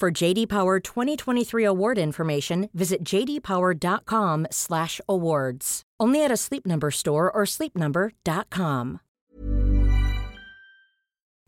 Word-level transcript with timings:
For 0.00 0.10
JD 0.10 0.48
Power 0.48 0.80
2023 0.80 1.64
award 1.64 1.98
information, 1.98 2.68
visit 2.74 3.04
jdpower.com/awards. 3.04 5.82
Only 6.00 6.24
at 6.24 6.32
a 6.32 6.36
Sleep 6.36 6.66
Number 6.66 6.90
store 6.90 7.30
or 7.30 7.46
sleepnumber.com. 7.46 8.98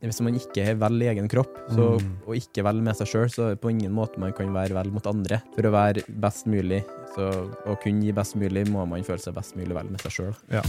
Hvis 0.06 0.20
man 0.20 0.34
ikke 0.39 0.62
er 0.62 0.74
vel 0.78 1.02
i 1.02 1.08
egen 1.11 1.28
kropp, 1.33 1.56
så, 1.72 1.86
og 1.98 2.34
ikke 2.36 2.62
vel 2.67 2.83
med 2.84 2.94
seg 2.98 3.08
sjøl, 3.11 3.30
så 3.33 3.42
er 3.47 3.50
det 3.55 3.62
på 3.62 3.70
ingen 3.72 3.92
måte 3.97 4.20
man 4.22 4.33
kan 4.36 4.55
være 4.55 4.74
vel 4.77 4.91
mot 4.94 5.06
andre. 5.08 5.36
For 5.56 5.62
å 5.67 5.72
være 5.74 6.05
best 6.22 6.44
mulig, 6.52 6.80
så, 7.17 7.24
og 7.64 7.80
kunne 7.83 8.05
gi 8.05 8.12
best 8.14 8.34
mulig, 8.39 8.62
må 8.70 8.80
man 8.86 9.05
føle 9.08 9.22
seg 9.24 9.34
best 9.41 9.52
mulig 9.58 9.74
vel 9.74 9.89
med 9.91 10.00
seg 10.05 10.12
sjøl. 10.20 10.34
Ja. 10.52 10.62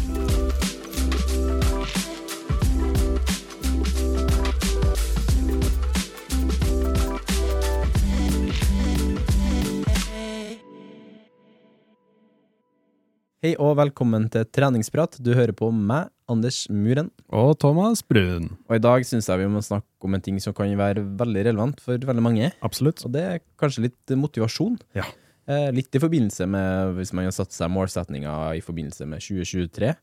Hei 13.47 13.53
og 13.63 13.77
velkommen 13.79 14.25
til 14.27 14.43
treningsprat. 14.51 15.13
Du 15.23 15.29
hører 15.31 15.53
på 15.55 15.69
meg, 15.71 16.09
Anders 16.27 16.65
Muren. 16.67 17.07
Og 17.31 17.53
Thomas 17.61 18.01
Brun. 18.03 18.49
Og 18.67 18.73
i 18.75 18.81
dag 18.83 19.05
syns 19.07 19.29
jeg 19.31 19.39
vi 19.39 19.45
må 19.47 19.61
snakke 19.63 20.03
om 20.03 20.17
en 20.17 20.23
ting 20.25 20.41
som 20.43 20.51
kan 20.57 20.73
være 20.75 21.05
veldig 21.21 21.45
relevant 21.47 21.79
for 21.79 21.95
veldig 22.09 22.25
mange. 22.25 22.49
Absolutt. 22.67 23.05
Og 23.07 23.13
det 23.13 23.21
er 23.23 23.39
kanskje 23.55 23.85
litt 23.85 24.15
motivasjon. 24.19 24.75
Ja. 24.99 25.05
Eh, 25.47 25.69
litt 25.71 25.95
i 25.95 26.01
forbindelse 26.03 26.43
med 26.57 26.97
hvis 26.97 27.13
man 27.15 27.29
har 27.29 27.37
satt 27.37 27.55
seg 27.55 27.71
målsetninger 27.71 28.59
i 28.59 28.65
forbindelse 28.65 29.07
med 29.07 29.23
2023. 29.23 29.93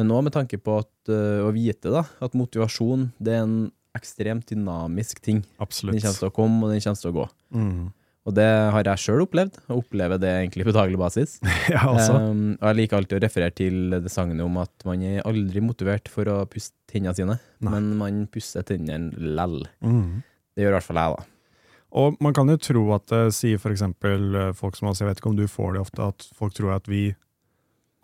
Men 0.00 0.10
nå 0.10 0.18
med 0.26 0.34
tanke 0.34 0.58
på 0.58 0.80
at, 0.82 0.90
eh, 1.14 1.46
å 1.46 1.54
vite 1.54 1.94
da, 1.94 2.02
at 2.18 2.34
motivasjon 2.34 3.12
det 3.22 3.36
er 3.36 3.44
en 3.44 3.58
ekstremt 3.94 4.50
dynamisk 4.50 5.22
ting. 5.22 5.44
Absolutt. 5.62 5.94
Den 5.94 6.08
kommer 6.08 6.24
til 6.24 6.32
å 6.32 6.38
komme, 6.42 6.64
og 6.64 6.74
den 6.74 6.82
kommer 6.82 7.04
til 7.06 7.14
å 7.14 7.18
gå. 7.20 7.30
Mm. 7.54 7.92
Og 8.28 8.34
det 8.36 8.46
har 8.46 8.84
jeg 8.84 9.00
sjøl 9.00 9.22
opplevd, 9.24 9.56
og 9.70 9.80
opplever 9.80 10.20
det 10.20 10.30
egentlig 10.42 10.66
på 10.68 10.74
daglig 10.76 10.98
basis. 11.00 11.38
Ja, 11.72 11.86
altså. 11.88 12.18
Um, 12.20 12.58
og 12.58 12.66
jeg 12.68 12.78
liker 12.82 12.98
alltid 12.98 13.16
å 13.16 13.22
referere 13.24 13.54
til 13.56 13.96
det 13.96 14.12
sagnet 14.12 14.42
om 14.44 14.58
at 14.60 14.86
man 14.88 15.02
er 15.06 15.24
aldri 15.28 15.62
motivert 15.64 16.10
for 16.12 16.28
å 16.28 16.42
pusse 16.50 16.74
tennene 16.90 17.16
sine, 17.16 17.38
Nei. 17.64 17.72
men 17.72 17.90
man 18.00 18.24
pusser 18.32 18.66
tennene 18.66 19.14
lell. 19.38 19.62
Mm. 19.80 20.20
Det 20.52 20.66
gjør 20.66 20.74
i 20.74 20.78
hvert 20.78 20.88
fall 20.90 21.00
jeg, 21.00 21.16
da. 21.16 21.28
Og 22.00 22.20
man 22.22 22.36
kan 22.36 22.50
jo 22.52 22.60
tro 22.62 22.84
at 22.94 23.08
det 23.10 23.22
sier 23.34 23.72
eksempel 23.72 24.36
eh, 24.38 24.52
folk 24.54 24.76
som 24.78 24.90
oss, 24.90 25.00
jeg 25.02 25.08
vet 25.08 25.18
ikke 25.18 25.32
om 25.32 25.40
du 25.40 25.48
får 25.50 25.74
det 25.74 25.82
ofte, 25.82 26.12
at 26.12 26.28
folk 26.38 26.54
tror 26.54 26.76
at 26.76 26.90
vi 26.90 27.08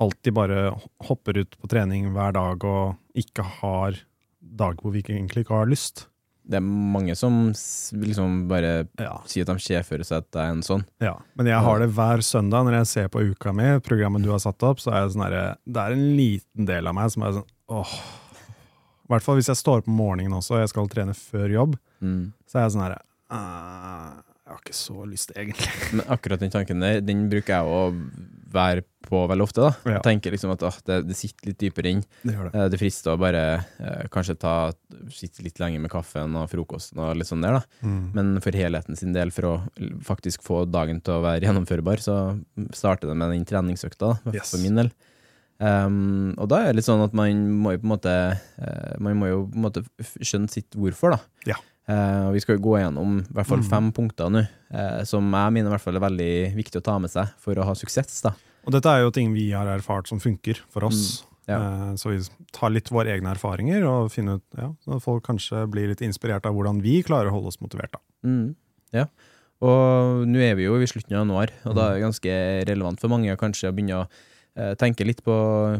alltid 0.03 0.35
bare 0.37 0.73
hopper 1.07 1.39
ut 1.43 1.55
på 1.61 1.71
trening 1.71 2.11
hver 2.15 2.35
dag 2.37 2.65
og 2.69 3.21
ikke 3.21 3.45
har 3.61 4.01
dag 4.41 4.81
hvor 4.83 4.93
vi 4.95 5.05
egentlig 5.05 5.45
ikke 5.45 5.61
har 5.63 5.71
lyst. 5.71 6.07
Det 6.49 6.61
er 6.61 6.63
mange 6.63 7.17
som 7.19 7.49
liksom 7.51 8.45
bare 8.49 8.87
Ja. 9.01 9.17
sier 9.27 9.43
at 9.43 9.51
de 9.57 9.59
ser 9.65 9.83
for 9.83 9.99
seg 10.07 10.19
at 10.19 10.29
det 10.31 10.41
er 10.45 10.53
en 10.53 10.63
sånn. 10.63 10.85
Ja, 11.03 11.17
men 11.35 11.47
jeg 11.51 11.59
har 11.61 11.79
det 11.83 11.89
hver 11.91 12.23
søndag 12.23 12.65
når 12.69 12.77
jeg 12.79 12.87
ser 12.87 13.09
på 13.09 13.25
uka 13.33 13.53
mi, 13.53 13.65
programmet 13.81 14.23
du 14.23 14.31
har 14.31 14.39
satt 14.39 14.63
opp, 14.63 14.79
så 14.79 14.93
er 14.95 15.09
sånn 15.11 15.25
herre 15.27 15.57
Det 15.67 15.77
er 15.83 15.93
en 15.97 16.17
liten 16.17 16.65
del 16.67 16.87
av 16.87 16.95
meg 16.95 17.11
som 17.11 17.23
er 17.27 17.33
sånn 17.41 17.49
åh. 17.69 17.97
I 19.07 19.09
hvert 19.13 19.23
fall 19.23 19.37
hvis 19.37 19.47
jeg 19.51 19.57
står 19.59 19.79
opp 19.83 19.89
om 19.89 19.97
morgenen 19.99 20.33
også 20.39 20.55
og 20.57 20.61
jeg 20.65 20.69
skal 20.71 20.89
trene 20.89 21.15
før 21.15 21.49
jobb, 21.51 21.77
Mm. 22.03 22.33
så 22.47 22.59
er 22.59 22.63
jeg 22.69 22.73
sånn 22.77 22.83
herre 22.87 23.01
«Ah, 23.31 24.23
Jeg 24.47 24.53
har 24.55 24.61
ikke 24.63 24.75
så 24.79 25.05
lyst, 25.11 25.33
egentlig. 25.35 25.69
Men 25.93 26.07
akkurat 26.07 26.39
den 26.39 26.51
tanken 26.55 26.79
der, 26.81 27.01
den 27.01 27.29
bruker 27.29 27.57
jeg 27.57 27.65
å 27.67 27.81
være 28.57 28.83
på 29.07 29.21
veldig 29.31 29.45
ofte. 29.45 29.63
da. 29.63 29.71
Ja. 29.87 29.93
Jeg 29.99 30.03
tenker 30.09 30.35
liksom 30.35 30.51
at 30.57 30.63
ah, 30.67 30.75
det, 30.89 30.97
det 31.07 31.15
sitter 31.19 31.53
litt 31.53 31.61
dypere 31.63 31.93
inn. 31.95 32.01
Det 32.27 32.35
det. 32.35 32.51
Eh, 32.59 32.69
Det 32.73 32.81
frister 32.81 33.13
å 33.15 33.21
bare 33.23 33.43
eh, 33.79 34.07
kanskje 34.11 34.35
ta 34.43 34.55
sitte 35.15 35.45
litt 35.47 35.61
lenger 35.63 35.85
med 35.85 35.93
kaffen 35.93 36.35
og 36.41 36.49
frokosten 36.51 36.99
og 37.05 37.15
litt 37.21 37.29
sånn 37.31 37.45
der, 37.47 37.61
da. 37.61 37.63
Mm. 37.87 38.01
Men 38.17 38.33
for 38.43 38.57
helheten 38.59 38.99
sin 38.99 39.15
del, 39.15 39.31
for 39.37 39.47
å 39.53 39.55
faktisk 40.09 40.43
få 40.43 40.65
dagen 40.67 40.99
til 41.07 41.21
å 41.21 41.23
være 41.23 41.47
gjennomførbar, 41.47 42.03
så 42.03 42.17
starter 42.75 43.13
det 43.13 43.17
med 43.21 43.31
den 43.37 43.47
treningsøkta, 43.47 44.17
da, 44.25 44.35
Yes. 44.35 44.51
for 44.51 44.65
min 44.65 44.81
del. 44.83 44.91
Um, 45.57 46.35
og 46.37 46.51
da 46.53 46.59
er 46.61 46.67
det 46.75 46.83
litt 46.83 46.89
sånn 46.89 47.01
at 47.01 47.15
man 47.17 47.47
må 47.63 47.73
jo 47.73 47.79
på 47.81 47.87
en 47.87 47.93
måte 47.95 48.11
uh, 48.37 48.91
Man 49.01 49.17
må 49.17 49.31
jo 49.31 49.39
på 49.49 49.57
en 49.57 49.63
måte 49.65 49.83
skjønne 50.21 50.53
sitt 50.53 50.77
hvorfor, 50.77 51.15
da. 51.17 51.21
Ja. 51.49 51.57
Uh, 51.89 52.29
vi 52.35 52.43
skal 52.43 52.59
jo 52.59 52.65
gå 52.67 52.75
gjennom 52.83 53.21
i 53.23 53.33
hvert 53.39 53.47
fall 53.49 53.63
Mm. 53.63 53.69
fem 53.71 53.89
punkter 53.95 54.29
nå, 54.35 54.43
uh, 54.75 55.01
som 55.09 55.25
jeg 55.33 55.55
mener 55.57 55.71
i 55.71 55.73
hvert 55.73 55.85
fall 55.87 55.97
er 55.97 56.05
veldig 56.05 56.29
viktig 56.59 56.83
å 56.83 56.85
ta 56.85 56.99
med 57.01 57.09
seg 57.15 57.31
for 57.41 57.57
å 57.57 57.65
ha 57.71 57.73
suksess. 57.79 58.19
da. 58.27 58.35
Og 58.67 58.75
dette 58.75 58.91
er 58.91 59.05
jo 59.05 59.13
ting 59.15 59.33
vi 59.35 59.49
har 59.55 59.69
erfart 59.71 60.09
som 60.11 60.19
funker 60.23 60.59
for 60.75 60.89
oss. 60.89 61.23
Mm, 61.23 61.33
ja. 61.53 61.59
Eh, 61.61 61.95
Så 62.01 62.11
vi 62.11 62.19
tar 62.53 62.73
litt 62.75 62.91
våre 62.91 63.15
egne 63.15 63.31
erfaringer 63.37 63.87
og 63.87 64.11
finner 64.15 64.41
ut, 64.41 64.47
ja, 64.59 64.73
så 64.85 64.99
folk 65.03 65.25
kanskje 65.29 65.63
blir 65.71 65.89
litt 65.93 66.03
inspirert 66.03 66.47
av 66.49 66.57
hvordan 66.57 66.83
vi 66.83 66.99
klarer 67.07 67.31
å 67.31 67.37
holde 67.39 67.53
oss 67.55 67.61
motivert. 67.63 67.95
Da. 67.95 68.03
Mm, 68.27 68.55
ja. 68.97 69.07
Og 69.65 70.27
nå 70.29 70.41
er 70.45 70.57
vi 70.59 70.67
jo 70.67 70.75
i 70.83 70.89
slutten 70.91 71.15
av 71.15 71.23
januar, 71.23 71.53
og 71.65 71.77
da 71.79 71.87
er 71.91 71.95
det 71.97 72.03
ganske 72.09 72.33
relevant 72.69 73.01
for 73.01 73.09
mange 73.15 73.31
å 73.33 73.39
kanskje 73.41 73.71
begynne 73.73 74.03
å 74.03 74.09
eh, 74.59 74.75
tenke 74.77 75.07
litt 75.07 75.23
på 75.25 75.37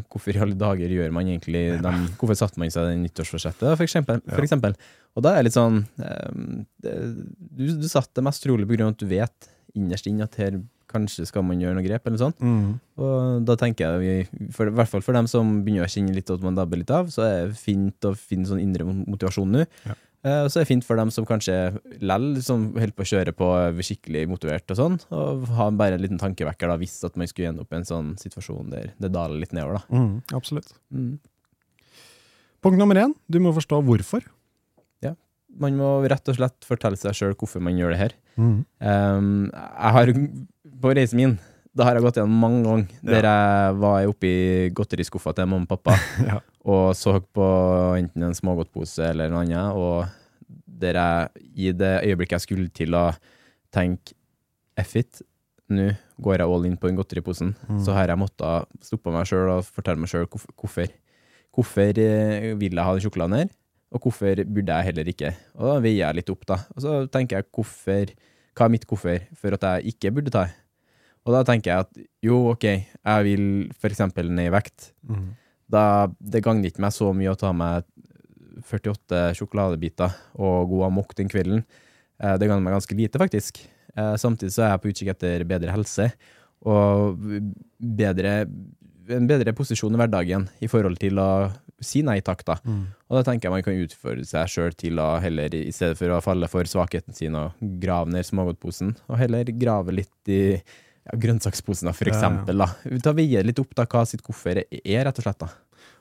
hvorfor 0.07 0.33
i 0.33 0.41
alle 0.47 0.57
dager 0.57 0.89
gjør 0.95 1.11
man 1.13 1.27
egentlig 1.27 1.65
dem, 1.83 2.07
Hvorfor 2.17 2.39
satte 2.39 2.57
man 2.57 2.71
seg 2.73 2.87
den 2.89 3.03
nyttårsforsettet, 3.05 3.67
for 3.75 3.85
eksempel, 3.85 4.23
for 4.31 4.47
eksempel. 4.47 4.73
Og 5.17 5.25
da 5.27 5.35
er 5.35 5.43
det 5.43 5.51
litt 5.51 5.59
sånn 5.59 5.83
eh, 6.01 6.63
du, 6.87 7.67
du 7.83 7.87
satte 7.91 8.15
det 8.17 8.25
mest 8.25 8.41
trolig 8.47 8.65
på 8.65 8.77
grunn 8.79 8.89
av 8.89 8.95
at 8.95 9.03
du 9.03 9.07
vet 9.11 9.51
innerst 9.77 10.07
inne 10.09 10.25
at 10.25 10.39
her 10.41 10.57
kanskje 10.91 11.27
skal 11.27 11.45
man 11.45 11.61
gjøre 11.61 11.77
noe 11.77 11.85
grep, 11.85 12.07
eller 12.07 12.21
sånt. 12.21 12.41
Mm. 12.41 12.77
Og 13.03 13.45
da 13.47 13.57
tenker 13.59 14.01
jeg, 14.01 14.27
for, 14.55 14.71
i 14.71 14.75
hvert 14.77 14.91
fall 14.91 15.03
for 15.05 15.17
dem 15.17 15.29
som 15.29 15.59
begynner 15.65 15.87
å 15.87 15.91
kjenne 15.91 16.15
litt 16.15 16.31
at 16.33 16.43
man 16.43 16.57
dabber 16.57 16.79
litt 16.79 16.93
av, 16.93 17.11
så 17.13 17.25
er 17.25 17.39
det 17.49 17.61
fint 17.61 18.07
å 18.07 18.13
finne 18.17 18.49
sånn 18.49 18.63
indre 18.63 18.87
motivasjon 18.87 19.55
nå. 19.57 19.65
Ja. 19.87 19.97
Eh, 20.25 20.41
og 20.43 20.49
så 20.49 20.59
er 20.59 20.65
det 20.65 20.71
fint 20.71 20.87
for 20.87 20.99
dem 20.99 21.11
som 21.13 21.27
kanskje 21.29 21.55
lell 22.01 22.29
som 22.43 22.69
holder 22.73 22.95
på 22.95 23.05
å 23.05 23.09
kjøre 23.11 23.35
på 23.37 23.49
skikkelig 23.85 24.23
motivert 24.31 24.73
og 24.73 24.79
sånn, 24.79 24.97
og 25.13 25.45
ha 25.59 25.69
bare 25.77 25.99
en 25.99 26.03
liten 26.03 26.21
tankevekker 26.21 26.71
da, 26.71 26.79
hvis 26.81 26.97
at 27.07 27.19
man 27.19 27.29
skulle 27.29 27.51
i 27.51 27.79
en 27.79 27.87
sånn 27.87 28.15
situasjon 28.19 28.73
der 28.73 28.93
det 28.97 29.13
daler 29.13 29.43
litt 29.43 29.53
nedover. 29.55 29.83
da. 29.83 29.99
Mm, 29.99 30.15
absolutt. 30.39 30.73
Mm. 30.91 31.17
Punkt 32.65 32.81
nummer 32.81 32.97
én, 32.97 33.13
du 33.29 33.39
må 33.43 33.53
forstå 33.55 33.83
hvorfor. 33.85 34.25
Man 35.57 35.77
må 35.79 35.89
rett 36.09 36.29
og 36.29 36.37
slett 36.37 36.65
fortelle 36.67 36.99
seg 36.99 37.15
sjøl 37.17 37.35
hvorfor 37.37 37.63
man 37.63 37.77
gjør 37.79 37.93
det 37.93 37.99
her. 38.01 38.15
Mm. 38.37 38.57
Um, 38.77 39.29
jeg 39.49 39.93
har 39.95 40.11
På 40.81 40.91
reisen 40.95 41.17
min 41.21 41.37
da 41.77 41.85
har 41.85 41.93
jeg 41.99 42.01
gått 42.07 42.17
gjennom 42.17 42.39
mange 42.41 42.63
ganger 42.65 42.87
der 43.05 43.25
jeg 43.27 43.73
var 43.83 44.07
oppi 44.09 44.29
godteriskuffa 44.73 45.33
til 45.37 45.45
mamma 45.51 45.67
og 45.67 45.75
pappa 45.75 45.93
Ja. 46.29 46.39
og 46.65 46.95
så 46.97 47.19
på 47.21 47.47
enten 47.99 48.23
en 48.25 48.33
smågodtpose 48.33 49.05
eller 49.11 49.29
noe 49.29 49.43
annet, 49.45 49.77
og 49.77 50.07
der 50.65 50.97
jeg 50.97 51.45
i 51.53 51.71
det 51.77 51.91
øyeblikket 52.07 52.37
jeg 52.39 52.45
skulle 52.47 52.69
til 52.73 52.97
å 52.97 53.03
tenke 53.73 54.15
F 54.81 54.95
it, 54.97 55.21
nå 55.69 55.91
går 56.21 56.41
jeg 56.41 56.49
all 56.49 56.65
in 56.65 56.77
på 56.81 56.89
den 56.89 56.97
godteriposen, 56.97 57.53
Mm. 57.69 57.79
så 57.85 57.93
har 57.93 58.07
jeg 58.09 58.17
måttet 58.21 58.65
stoppe 58.85 59.13
meg 59.13 59.25
sjøl 59.29 59.49
og 59.59 59.65
fortelle 59.69 60.01
meg 60.01 60.09
sjøl 60.09 60.25
hvorfor. 60.29 60.89
Hvorfor 61.53 61.97
eh, 62.01 62.53
vil 62.57 62.73
jeg 62.77 62.85
ha 62.85 62.93
den 62.93 63.01
sjokoladen 63.05 63.37
her, 63.37 63.49
og 63.93 64.01
hvorfor 64.05 64.41
burde 64.45 64.73
jeg 64.81 64.89
heller 64.91 65.09
ikke? 65.13 65.33
Og 65.57 65.65
da 65.75 65.79
veier 65.83 66.03
jeg 66.07 66.19
litt 66.23 66.29
opp, 66.33 66.45
da. 66.49 66.57
Og 66.75 66.81
så 66.85 66.93
tenker 67.13 67.37
jeg 67.41 67.49
hvorfor, 67.53 68.13
hva 68.57 68.65
er 68.65 68.73
mitt 68.73 68.85
hvorfor 68.89 69.25
for 69.37 69.57
at 69.57 69.65
jeg 69.69 69.93
ikke 69.93 70.13
burde 70.17 70.33
ta 70.33 70.45
det? 70.47 70.55
Og 71.27 71.35
da 71.35 71.43
tenker 71.47 71.73
jeg 71.73 71.85
at 71.85 72.05
jo, 72.23 72.39
ok, 72.53 72.65
jeg 73.03 73.25
vil 73.27 73.45
eksempel 73.89 74.31
ned 74.31 74.47
i 74.47 74.53
vekt. 74.55 74.93
Mm. 75.09 75.27
Da, 75.67 75.83
det 76.23 76.41
gagner 76.45 76.71
ikke 76.71 76.83
meg 76.85 76.95
så 76.95 77.11
mye 77.15 77.33
å 77.33 77.39
ta 77.39 77.51
meg 77.55 77.83
48 78.67 79.33
sjokoladebiter 79.37 80.15
og 80.39 80.71
god 80.71 80.87
amok 80.87 81.11
den 81.17 81.29
kvelden. 81.31 81.65
Eh, 82.23 82.37
Det 82.39 82.47
gagner 82.47 82.63
meg 82.63 82.77
ganske 82.77 82.95
lite, 82.95 83.19
faktisk. 83.19 83.59
Eh, 83.95 84.15
Samtidig 84.15 84.55
så 84.55 84.63
er 84.65 84.71
jeg 84.73 84.83
på 84.83 84.91
utkikk 84.93 85.13
etter 85.13 85.45
bedre 85.47 85.75
helse 85.75 86.09
og 86.65 87.19
bedre, 87.77 88.47
en 89.13 89.27
bedre 89.29 89.53
posisjon 89.55 89.93
i 89.93 89.99
hverdagen 89.99 90.47
i 90.63 90.67
forhold 90.71 90.97
til 90.99 91.19
å 91.21 91.29
si 91.83 92.01
nei 92.01 92.17
takk, 92.25 92.41
da. 92.47 92.55
Mm. 92.65 92.87
Og 93.11 93.19
da 93.19 93.21
tenker 93.27 93.47
jeg 93.47 93.53
man 93.53 93.65
kan 93.67 93.77
utfordre 93.83 94.25
seg 94.25 94.49
sjøl 94.49 94.73
til 94.73 94.97
å 95.03 95.11
heller, 95.21 95.53
i 95.53 95.69
stedet 95.75 95.99
for 95.99 96.15
å 96.15 96.23
falle 96.25 96.49
for 96.49 96.65
svakheten 96.67 97.13
sin 97.13 97.37
og 97.37 97.53
grave 97.83 98.09
ned 98.09 98.25
smågodtposen, 98.25 98.95
og 99.05 99.19
heller 99.21 99.51
grave 99.53 99.93
litt 99.93 100.31
i 100.33 100.41
ja, 101.07 101.19
grønnsaksposen, 101.23 101.89
da, 101.89 101.95
for 101.95 102.11
eksempel. 102.11 102.63
Da. 102.63 102.99
Ta 103.03 103.15
veie 103.17 103.43
litt 103.45 103.61
opp 103.63 103.73
da, 103.77 103.87
hva 103.89 104.03
sitt 104.07 104.25
hvorfor 104.25 104.61
er, 104.61 105.01
rett 105.07 105.21
og 105.21 105.25
slett. 105.25 105.39
da. 105.43 105.49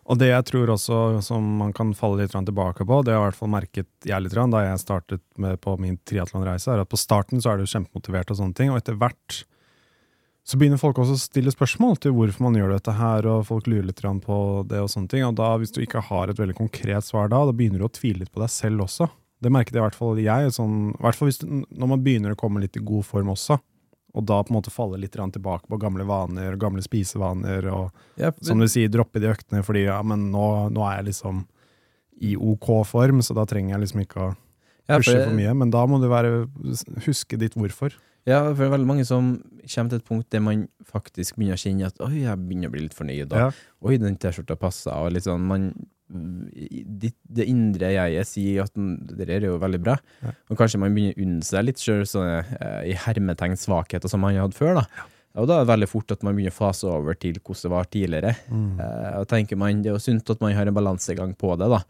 Og 0.07 0.21
det 0.21 0.29
jeg 0.31 0.47
tror 0.47 0.71
også 0.77 0.97
som 1.25 1.47
man 1.61 1.73
kan 1.75 1.91
falle 1.99 2.23
litt 2.23 2.35
tilbake 2.35 2.87
på, 2.87 3.01
det 3.03 3.15
har 3.15 3.25
i 3.25 3.27
hvert 3.27 3.39
fall 3.41 3.51
merket 3.51 3.89
jeg 4.07 4.23
litt 4.23 4.37
da 4.37 4.63
jeg 4.63 4.83
startet 4.83 5.23
med 5.43 5.59
på 5.63 5.75
min 5.83 5.99
triatlonreise, 6.07 6.71
er 6.71 6.85
at 6.85 6.91
på 6.91 7.01
starten 7.01 7.43
så 7.43 7.53
er 7.53 7.59
du 7.59 7.67
kjempemotivert 7.67 8.31
og 8.31 8.39
sånne 8.39 8.59
ting, 8.59 8.71
og 8.71 8.79
etter 8.79 8.99
hvert 8.99 9.43
så 10.47 10.59
begynner 10.61 10.79
folk 10.79 11.01
også 11.03 11.17
å 11.17 11.19
stille 11.19 11.51
spørsmål 11.51 11.97
til 11.99 12.13
hvorfor 12.15 12.45
man 12.47 12.55
gjør 12.55 12.77
dette 12.77 12.93
her, 12.95 13.27
og 13.27 13.49
folk 13.49 13.67
lurer 13.67 13.89
litt 13.89 14.03
på 14.23 14.37
det 14.71 14.79
og 14.79 14.93
sånne 14.93 15.11
ting. 15.11 15.25
Og 15.27 15.35
da, 15.41 15.49
hvis 15.59 15.75
du 15.75 15.81
ikke 15.83 16.05
har 16.07 16.31
et 16.31 16.39
veldig 16.39 16.55
konkret 16.55 17.03
svar 17.03 17.33
da, 17.33 17.41
da 17.49 17.55
begynner 17.57 17.83
du 17.83 17.89
å 17.89 17.91
tvile 17.91 18.23
litt 18.23 18.31
på 18.31 18.45
deg 18.45 18.53
selv 18.55 18.85
også. 18.87 19.09
Det 19.43 19.51
merket 19.51 19.75
i 19.75 19.83
hvert 19.83 19.99
fall 19.99 20.21
jeg, 20.23 20.53
sånn, 20.55 20.93
i 20.95 21.03
hvert 21.03 21.19
fall 21.19 21.33
hvis, 21.33 21.43
når 21.43 21.91
man 21.91 22.05
begynner 22.05 22.37
å 22.37 22.39
komme 22.39 22.63
litt 22.63 22.79
i 22.79 22.85
god 22.87 23.09
form 23.09 23.35
også, 23.35 23.59
og 24.17 24.25
da 24.27 24.39
på 24.43 24.51
en 24.51 24.57
måte 24.57 24.73
falle 24.73 24.97
litt 24.99 25.13
tilbake 25.13 25.69
på 25.69 25.79
gamle 25.79 26.07
vaner, 26.09 26.55
og 26.55 26.63
gamle 26.63 26.83
spisevaner, 26.83 27.69
og 27.71 27.93
Ja, 28.17 28.31
som 28.41 28.59
du 28.59 28.67
sier, 28.67 28.89
droppe 28.89 29.21
de 29.21 29.29
øktene 29.29 29.63
fordi 29.63 29.85
ja, 29.85 30.01
men 30.03 30.31
nå, 30.33 30.71
nå 30.73 30.85
er 30.89 31.03
jeg 31.03 31.11
liksom 31.13 31.45
i 32.25 32.35
OK 32.37 32.71
form, 32.89 33.21
så 33.21 33.35
da 33.37 33.45
trenger 33.45 33.75
jeg 33.77 33.81
liksom 33.85 34.01
ikke 34.07 34.21
å 34.25 34.29
ja, 34.89 34.97
pushe 34.97 35.13
for- 35.19 35.29
for 35.29 35.37
mye. 35.37 35.53
Men 35.55 35.71
da 35.71 35.85
må 35.87 36.01
du 36.01 36.09
være, 36.09 36.47
huske 37.05 37.37
ditt 37.39 37.55
hvorfor. 37.55 37.93
Ja, 38.27 38.41
for 38.55 38.65
det 38.65 38.67
er 38.67 38.73
veldig 38.79 38.87
mange 38.89 39.05
som 39.07 39.43
kommer 39.69 39.91
til 39.93 39.99
et 40.01 40.05
punkt 40.09 40.31
der 40.31 40.41
man 40.41 40.69
faktisk 40.91 41.37
begynner 41.37 41.55
å 41.55 41.63
kjenne 41.63 41.87
at 41.87 42.01
oi, 42.01 42.23
jeg 42.25 42.39
begynner 42.39 42.69
å 42.71 42.73
bli 42.73 42.81
litt 42.87 42.95
fornøyd, 42.97 43.33
og 43.33 43.39
Ja. 43.39 43.51
oi, 43.85 43.97
den 43.99 44.17
T-skjorta 44.17 44.57
passer, 44.59 44.93
og 44.97 45.13
litt 45.13 45.25
sånn 45.25 45.45
man, 45.47 45.69
det, 46.09 47.11
det 47.27 47.47
indre 47.51 47.91
jeget 47.95 48.29
sier 48.31 48.63
at 48.67 48.73
det 48.77 49.27
er 49.33 49.47
jo 49.49 49.59
veldig 49.63 49.81
bra, 49.83 49.97
Ja. 50.23 50.33
og 50.51 50.59
kanskje 50.61 50.79
man 50.81 50.95
begynner 50.95 51.19
å 51.19 51.25
unne 51.27 51.45
seg 51.47 51.67
litt 51.67 51.83
sånne 51.83 52.39
eh, 52.61 52.83
i 52.93 52.97
hermetegn 53.07 53.57
svakheter 53.59 54.09
som 54.13 54.23
man 54.23 54.37
hadde 54.39 54.57
før, 54.57 54.81
da. 54.81 54.87
Og 55.37 55.49
da 55.51 55.59
er 55.59 55.67
det 55.67 55.73
veldig 55.75 55.89
fort 55.91 56.13
at 56.15 56.23
man 56.25 56.37
begynner 56.37 56.55
å 56.55 56.57
fase 56.57 56.87
over 56.89 57.19
til 57.21 57.37
hvordan 57.43 57.67
det 57.67 57.73
var 57.75 57.89
tidligere. 57.93 58.35
Mm. 58.49 58.79
Eh, 58.81 59.17
og 59.21 59.27
tenker 59.29 59.59
man, 59.61 59.83
Det 59.83 59.91
er 59.91 59.99
jo 59.99 60.05
sunt 60.07 60.31
at 60.33 60.41
man 60.41 60.55
har 60.57 60.67
en 60.71 60.79
balansegang 60.79 61.35
på 61.37 61.57
det, 61.61 61.69
da. 61.75 61.83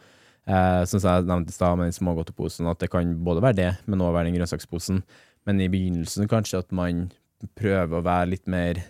Eh, 0.46 0.82
som 0.86 0.98
jeg 1.02 1.26
nevnte 1.28 1.50
i 1.50 1.54
stad 1.54 1.76
med 1.78 1.86
den 1.90 1.94
smågodteposen, 1.94 2.66
at 2.70 2.78
det 2.82 2.90
kan 2.90 3.14
både 3.22 3.42
være 3.44 3.56
det, 3.60 3.70
men 3.86 4.00
også 4.02 4.16
være 4.16 4.30
den 4.30 4.38
grønnsaksposen. 4.40 5.02
Men 5.46 5.60
i 5.62 5.68
begynnelsen 5.70 6.26
kanskje 6.30 6.58
at 6.64 6.72
man 6.74 7.10
prøver 7.54 8.00
å 8.00 8.02
være 8.06 8.30
litt 8.32 8.46
mer 8.50 8.82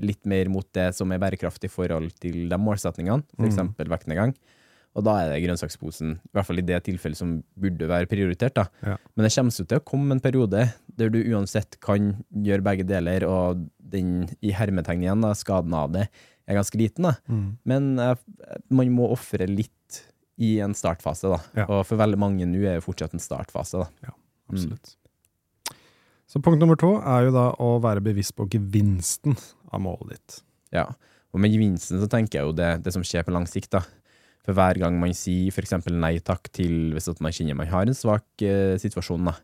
litt 0.00 0.24
mer 0.30 0.48
mot 0.52 0.64
det 0.72 0.90
som 0.96 1.10
er 1.12 1.20
bærekraftig 1.20 1.68
i 1.68 1.72
forhold 1.72 2.12
til 2.22 2.46
de 2.48 2.58
målsetningene, 2.62 3.26
f.eks. 3.36 3.58
Mm. 3.60 3.74
vektnedgang. 3.90 4.32
Og 4.96 5.04
da 5.06 5.14
er 5.20 5.30
det 5.30 5.42
grønnsaksposen, 5.44 6.16
i 6.16 6.34
hvert 6.34 6.48
fall 6.48 6.58
i 6.62 6.64
det 6.66 6.78
tilfellet, 6.86 7.20
som 7.20 7.36
burde 7.60 7.86
være 7.90 8.08
prioritert. 8.10 8.58
Ja. 8.82 8.96
Men 9.14 9.26
det 9.26 9.32
kommer 9.36 9.54
til 9.54 9.78
å 9.78 9.84
komme 9.86 10.16
en 10.16 10.22
periode 10.24 10.64
der 10.98 11.12
du 11.14 11.20
uansett 11.20 11.78
kan 11.84 12.16
gjøre 12.32 12.64
begge 12.66 12.86
deler, 12.88 13.26
og 13.28 13.68
den 13.78 14.26
i 14.42 14.54
hermetegn 14.56 15.04
igjen, 15.04 15.22
da, 15.22 15.34
skaden 15.38 15.76
av 15.76 15.92
det, 15.94 16.08
er 16.48 16.58
ganske 16.58 16.80
liten. 16.80 17.10
Mm. 17.28 17.48
Men 17.68 17.90
eh, 18.02 18.16
man 18.72 18.90
må 18.96 19.10
ofre 19.14 19.46
litt 19.50 20.00
i 20.38 20.56
en 20.64 20.74
startfase, 20.76 21.30
da. 21.30 21.38
Ja. 21.60 21.66
Og 21.66 21.84
for 21.86 22.00
veldig 22.00 22.18
mange 22.18 22.48
nå 22.48 22.62
er 22.64 22.78
jo 22.78 22.86
fortsatt 22.88 23.14
en 23.14 23.22
startfase, 23.22 23.84
da. 23.84 24.14
Absolutt. 24.48 24.96
Så 26.28 26.42
punkt 26.44 26.60
nummer 26.60 26.76
to 26.76 26.98
er 27.00 27.28
jo 27.28 27.32
da 27.32 27.46
å 27.56 27.78
være 27.80 28.04
bevisst 28.04 28.34
på 28.36 28.46
gevinsten 28.52 29.36
av 29.72 29.80
målet 29.80 30.18
ditt. 30.18 30.40
Ja. 30.76 30.84
Og 31.32 31.40
med 31.40 31.54
gevinsten 31.54 32.00
så 32.02 32.08
tenker 32.10 32.38
jeg 32.38 32.50
jo 32.50 32.56
det, 32.56 32.72
det 32.84 32.92
som 32.92 33.04
skjer 33.04 33.24
på 33.24 33.32
lang 33.32 33.48
sikt, 33.48 33.72
da. 33.72 33.80
For 34.44 34.56
hver 34.56 34.80
gang 34.80 34.96
man 35.00 35.12
sier 35.16 35.52
f.eks. 35.52 35.88
nei 35.92 36.18
takk 36.24 36.48
til 36.56 36.94
hvis 36.94 37.08
man 37.24 37.34
kjenner 37.36 37.56
man 37.56 37.68
har 37.68 37.88
en 37.88 37.96
svak 37.96 38.44
eh, 38.44 38.76
situasjon, 38.80 39.28
da. 39.28 39.34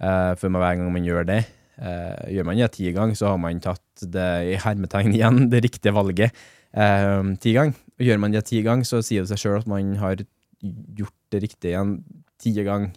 Eh, 0.00 0.32
for 0.38 0.54
hver 0.54 0.78
gang 0.78 0.86
man 0.94 1.06
gjør 1.06 1.26
det, 1.28 1.42
eh, 1.82 2.30
gjør 2.36 2.48
man 2.48 2.62
det 2.62 2.70
ti 2.78 2.90
ganger, 2.94 3.18
så 3.18 3.34
har 3.34 3.42
man 3.42 3.62
tatt 3.62 4.06
det 4.14 4.30
i 4.54 4.56
hermetegn 4.62 5.14
igjen, 5.14 5.44
det 5.52 5.64
riktige 5.66 5.94
valget 5.94 6.30
eh, 6.74 7.34
ti 7.42 7.54
ganger. 7.58 7.78
Og 7.98 8.06
gjør 8.06 8.22
man 8.22 8.34
det 8.34 8.46
ti 8.48 8.62
ganger, 8.66 8.86
så 8.86 9.02
sier 9.02 9.26
det 9.26 9.34
seg 9.34 9.42
sjøl 9.42 9.60
at 9.60 9.70
man 9.70 9.96
har 10.00 10.22
gjort 10.62 11.18
det 11.34 11.42
riktige 11.42 11.74
igjen 11.74 11.96
ti 12.40 12.54
ganger, 12.56 12.94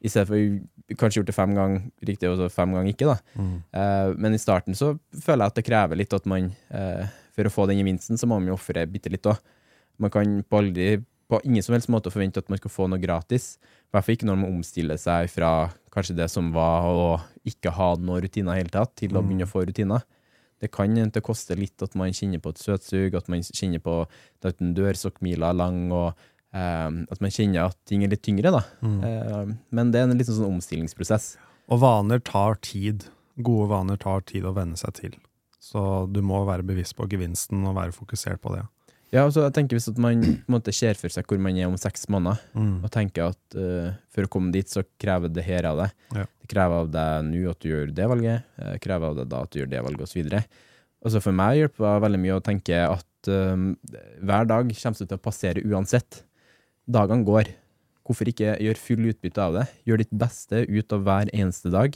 i 0.00 0.08
stedet 0.08 0.30
for 0.30 0.40
kanskje 0.98 1.20
gjort 1.20 1.30
det 1.30 1.36
fem 1.36 1.54
ganger 1.54 1.82
riktig 2.08 2.30
og 2.30 2.38
så 2.40 2.48
fem 2.52 2.74
ganger 2.74 2.92
ikke, 2.92 3.10
da. 3.10 3.16
Eh, 3.80 4.10
men 4.16 4.34
i 4.34 4.42
starten 4.42 4.76
så 4.78 4.94
føler 5.12 5.44
jeg 5.44 5.54
at 5.54 5.60
det 5.60 5.66
krever 5.66 6.00
litt 6.00 6.16
at 6.16 6.26
man 6.30 6.50
eh, 6.68 7.06
For 7.36 7.46
å 7.46 7.52
få 7.54 7.66
den 7.70 7.78
gevinsten, 7.78 8.18
så 8.18 8.26
må 8.26 8.40
man 8.40 8.50
jo 8.50 8.56
ofre 8.58 8.82
bitte 8.90 9.12
litt 9.12 9.26
òg. 9.30 9.38
Man 10.02 10.10
kan 10.12 10.40
på 10.42 10.58
aldri 10.58 10.88
på 11.30 11.38
ingen 11.46 11.62
som 11.62 11.76
helst 11.76 11.90
måte 11.92 12.10
forvente 12.10 12.42
at 12.42 12.48
man 12.50 12.58
skal 12.58 12.72
få 12.74 12.88
noe 12.90 13.00
gratis. 13.00 13.54
I 13.62 13.94
hvert 13.94 14.06
fall 14.06 14.16
ikke 14.16 14.26
når 14.28 14.40
man 14.40 14.56
omstiller 14.56 14.98
seg 14.98 15.30
fra 15.30 15.70
kanskje 15.94 16.16
det 16.18 16.26
som 16.32 16.50
var 16.54 16.88
å 16.90 17.04
ikke 17.46 17.72
ha 17.76 17.92
noen 17.98 18.24
rutiner 18.24 18.56
i 18.56 18.64
hele 18.64 18.72
tatt, 18.74 18.96
til 18.98 19.14
å 19.14 19.22
begynne 19.22 19.46
å 19.46 19.50
få 19.50 19.62
rutiner. 19.68 20.02
Det 20.60 20.68
kan 20.74 20.92
det 20.92 21.22
koster 21.24 21.56
litt 21.56 21.80
at 21.82 21.94
man 21.96 22.12
kjenner 22.12 22.42
på 22.42 22.52
et 22.52 22.60
søtsug, 22.60 23.14
at 23.16 23.30
man 23.32 23.40
kjenner 23.46 23.80
på 23.80 23.94
at 24.44 24.60
en 24.60 24.74
dørsokkmila 24.76 25.54
er 25.54 25.56
lang, 25.56 25.86
og 25.94 26.18
eh, 26.54 26.90
at 27.10 27.20
man 27.22 27.30
kjenner 27.34 27.68
at 27.70 27.78
ting 27.88 28.04
er 28.04 28.12
litt 28.12 28.22
tyngre. 28.26 28.50
da. 28.54 28.62
Eh, 28.82 29.54
men 29.70 29.90
det 29.92 30.00
er 30.02 30.08
en 30.08 30.16
litt 30.18 30.26
sånn 30.30 30.48
omstillingsprosess. 30.56 31.36
Og 31.70 31.80
vaner 31.84 32.18
tar 32.26 32.56
tid. 32.66 33.06
Gode 33.40 33.68
vaner 33.70 33.96
tar 34.00 34.20
tid 34.26 34.44
å 34.44 34.54
venne 34.56 34.76
seg 34.76 34.92
til. 34.98 35.14
Så 35.60 36.06
du 36.12 36.20
må 36.24 36.42
være 36.48 36.64
bevisst 36.66 36.96
på 36.96 37.06
gevinsten 37.08 37.62
og 37.68 37.76
være 37.76 37.92
fokusert 37.94 38.40
på 38.42 38.54
det. 38.56 38.64
Ja, 39.10 39.24
altså 39.26 39.42
jeg 39.42 39.52
tenker 39.56 39.74
Hvis 39.76 39.88
at 39.90 39.98
man 39.98 40.20
måte 40.48 40.70
ser 40.72 40.94
for 40.94 41.10
seg 41.10 41.26
hvor 41.26 41.38
man 41.42 41.56
er 41.58 41.66
om 41.66 41.74
seks 41.76 42.06
måneder, 42.08 42.38
Mm. 42.54 42.84
og 42.84 42.90
tenker 42.94 43.32
at 43.32 43.56
uh, 43.58 43.90
for 44.08 44.22
å 44.22 44.30
komme 44.30 44.52
dit, 44.54 44.68
så 44.70 44.84
krever 45.02 45.28
det 45.34 45.42
her 45.44 45.66
av 45.66 45.80
deg. 45.82 45.90
Ja. 46.14 46.24
Det 46.40 46.48
krever 46.52 46.84
av 46.84 46.90
deg 46.94 47.24
nå 47.26 47.50
at 47.50 47.58
du 47.60 47.68
gjør 47.72 47.90
det 47.94 48.06
valget, 48.08 48.44
uh, 48.62 48.76
krever 48.78 49.08
av 49.10 49.16
deg 49.18 49.28
da 49.32 49.40
at 49.42 49.50
du 49.50 49.58
gjør 49.60 49.70
det 49.72 49.82
valget, 49.82 50.02
osv. 50.06 50.44
Altså 51.04 51.20
for 51.24 51.32
meg 51.32 51.58
hjelper 51.58 51.86
det 51.86 52.04
veldig 52.06 52.20
mye 52.22 52.36
å 52.38 52.44
tenke 52.44 52.80
at 52.86 53.30
uh, 53.34 53.56
hver 54.22 54.46
dag 54.46 54.70
kommer 54.78 54.98
du 55.02 55.04
til 55.06 55.18
å 55.18 55.24
passere 55.26 55.64
uansett. 55.66 56.22
Dagene 56.90 57.26
går. 57.26 57.52
Hvorfor 58.06 58.30
ikke 58.30 58.56
gjøre 58.58 58.80
full 58.80 59.06
utbytte 59.12 59.44
av 59.44 59.60
det? 59.60 59.66
Gjør 59.86 60.02
ditt 60.02 60.14
beste 60.22 60.64
ut 60.66 60.96
av 60.96 61.04
hver 61.06 61.30
eneste 61.30 61.70
dag, 61.72 61.94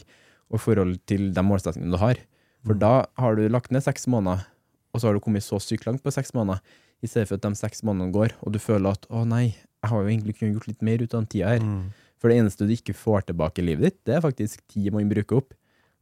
og 0.53 0.61
i 0.61 0.63
forhold 0.63 0.97
til 1.11 1.31
de 1.35 1.45
målsettingene 1.45 1.95
du 1.95 2.01
har. 2.01 2.21
For 2.65 2.79
da 2.79 2.95
har 3.21 3.37
du 3.37 3.45
lagt 3.51 3.75
ned 3.75 3.85
seks 3.85 4.07
måneder, 4.09 4.47
og 4.95 5.01
så 5.01 5.09
har 5.09 5.17
du 5.17 5.23
kommet 5.25 5.45
så 5.45 5.59
sykt 5.61 5.89
langt 5.89 6.05
på 6.05 6.13
seks 6.15 6.33
måneder, 6.37 6.63
i 7.05 7.11
stedet 7.11 7.29
for 7.29 7.37
at 7.37 7.45
de 7.45 7.59
seks 7.59 7.83
månedene 7.85 8.15
går, 8.15 8.37
og 8.41 8.55
du 8.55 8.61
føler 8.63 8.95
at 8.97 9.05
å 9.13 9.27
nei, 9.29 9.51
jeg 9.53 9.91
har 9.91 10.01
jo 10.01 10.09
egentlig 10.09 10.39
kunnet 10.39 10.57
gjort 10.57 10.71
litt 10.71 10.87
mer 10.87 11.03
ut 11.03 11.11
av 11.11 11.21
den 11.21 11.31
tida 11.35 11.51
her. 11.51 11.67
Mm. 11.67 11.91
For 12.23 12.33
det 12.33 12.39
eneste 12.41 12.65
du 12.65 12.73
ikke 12.73 12.97
får 12.97 13.27
tilbake 13.29 13.61
i 13.61 13.67
livet 13.67 13.91
ditt, 13.91 13.99
det 14.09 14.17
er 14.17 14.25
faktisk 14.25 14.63
tid 14.73 14.95
man 14.95 15.11
bruker 15.11 15.43
opp. 15.43 15.53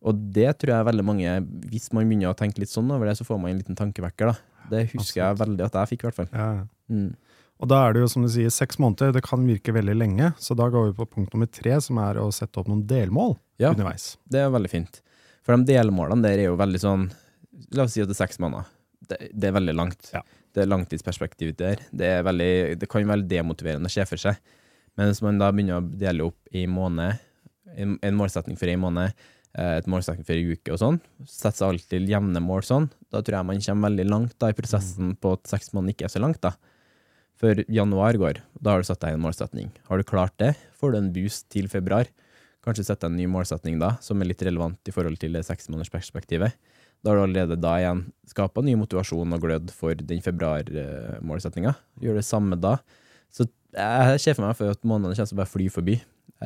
Og 0.06 0.18
det 0.34 0.50
tror 0.60 0.76
jeg 0.76 0.88
veldig 0.90 1.06
mange, 1.06 1.32
hvis 1.70 1.88
man 1.94 2.06
begynner 2.06 2.30
å 2.30 2.38
tenke 2.38 2.62
litt 2.62 2.70
sånn 2.70 2.90
over 2.94 3.08
det, 3.08 3.16
så 3.18 3.26
får 3.26 3.40
man 3.42 3.50
en 3.50 3.58
liten 3.62 3.78
tankevekker, 3.78 4.30
da. 4.30 4.68
Det 4.70 4.84
husker 4.92 5.20
jeg 5.24 5.38
veldig 5.40 5.66
at 5.66 5.78
jeg 5.80 5.92
fikk, 5.92 6.04
i 6.04 6.08
hvert 6.08 6.20
fall. 6.20 6.30
Ja. 6.30 6.48
Mm. 6.92 7.10
Og 7.62 7.68
da 7.70 7.78
er 7.86 7.94
det 7.94 8.00
jo, 8.02 8.08
som 8.10 8.24
du 8.26 8.28
sier, 8.32 8.50
seks 8.50 8.80
måneder. 8.82 9.12
Det 9.14 9.22
kan 9.22 9.44
virke 9.46 9.70
veldig 9.74 9.94
lenge. 9.94 10.32
Så 10.42 10.56
da 10.58 10.66
går 10.72 10.88
vi 10.88 10.96
på 10.98 11.06
punkt 11.12 11.34
nummer 11.34 11.46
tre, 11.46 11.76
som 11.84 12.00
er 12.02 12.18
å 12.18 12.26
sette 12.34 12.58
opp 12.58 12.66
noen 12.70 12.82
delmål 12.90 13.36
Ja. 13.62 13.70
underveis. 13.70 14.16
Det 14.28 14.40
er 14.42 14.50
veldig 14.50 14.70
fint. 14.72 15.00
For 15.46 15.54
de 15.56 15.68
delmålene 15.70 16.22
der 16.26 16.38
er 16.42 16.48
jo 16.50 16.56
veldig 16.58 16.80
sånn 16.82 17.10
La 17.76 17.84
oss 17.84 17.92
si 17.94 18.00
at 18.02 18.08
det 18.08 18.16
er 18.16 18.26
seks 18.26 18.38
måneder. 18.42 18.64
Det, 19.08 19.18
det 19.38 19.48
er 19.48 19.52
veldig 19.54 19.74
langt. 19.76 20.08
Ja. 20.12 20.22
Det 20.52 20.62
er 20.64 20.70
langtidsperspektiv 20.72 21.52
der. 21.56 21.78
Det, 21.94 22.08
er 22.18 22.24
veldig, 22.26 22.78
det 22.80 22.88
kan 22.90 23.06
være 23.06 23.26
demotiverende 23.28 23.86
å 23.86 23.92
se 23.92 24.04
for 24.08 24.18
seg. 24.20 24.40
Men 24.98 25.08
hvis 25.12 25.22
man 25.22 25.38
da 25.38 25.50
begynner 25.52 25.78
å 25.78 25.84
dele 26.00 26.26
opp 26.26 26.50
i 26.56 26.64
måned, 26.66 27.20
en, 27.76 27.94
en 28.02 28.16
målsetning 28.18 28.58
for 28.58 28.72
en 28.72 28.80
måned, 28.82 29.14
eh, 29.54 29.76
et 29.78 29.86
målsetning 29.88 30.26
for 30.26 30.34
en 30.34 30.50
uke 30.56 30.74
og 30.74 30.80
sånn, 30.82 30.98
setter 31.28 31.60
seg 31.60 31.68
alltid 31.68 32.10
jevne 32.10 32.42
mål 32.44 32.64
sånn, 32.66 32.90
da 33.12 33.22
tror 33.22 33.38
jeg 33.38 33.48
man 33.52 33.62
kommer 33.68 33.88
veldig 33.90 34.08
langt 34.10 34.34
da 34.42 34.50
i 34.50 34.56
prosessen 34.58 35.14
på 35.22 35.36
at 35.38 35.52
seks 35.52 35.72
måneder 35.76 35.94
ikke 35.96 36.08
er 36.10 36.14
så 36.16 36.24
langt. 36.24 36.40
da. 36.42 36.56
Før 37.42 37.64
januar 37.66 38.18
går. 38.20 38.40
Da 38.62 38.76
har 38.76 38.82
du 38.82 38.86
satt 38.86 39.02
deg 39.02 39.16
en 39.16 39.24
målsetning. 39.24 39.72
Har 39.88 39.98
du 39.98 40.06
klart 40.06 40.36
det, 40.38 40.54
får 40.78 40.94
du 40.94 41.00
en 41.00 41.10
boost 41.14 41.48
til 41.52 41.66
februar. 41.72 42.10
Kanskje 42.62 42.86
sette 42.86 43.08
en 43.08 43.16
ny 43.18 43.26
målsetning 43.26 43.80
da, 43.82 43.96
som 44.04 44.22
er 44.22 44.30
litt 44.30 44.44
relevant 44.46 44.78
i 44.86 44.94
forhold 44.94 45.18
til 45.18 45.34
det 45.34 45.42
seksmånedersperspektivet. 45.48 46.54
Da 47.02 47.10
har 47.10 47.18
du 47.18 47.24
allerede 47.24 47.58
da 47.58 47.74
igjen 47.80 48.04
skapa 48.30 48.62
ny 48.62 48.76
motivasjon 48.78 49.34
og 49.34 49.42
glød 49.42 49.72
for 49.74 49.98
den 49.98 50.22
februarmålsettinga. 50.22 51.74
Gjør 52.04 52.20
det 52.20 52.26
samme 52.28 52.58
da. 52.62 52.76
Så 53.34 53.48
jeg 53.74 54.22
ser 54.22 54.36
for 54.38 54.46
meg 54.46 54.54
for 54.58 54.70
at 54.70 54.86
månedene 54.86 55.16
kommer 55.16 55.32
til 55.32 55.34
å 55.34 55.42
bare 55.42 55.50
fly 55.50 55.66
forbi. 55.74 55.96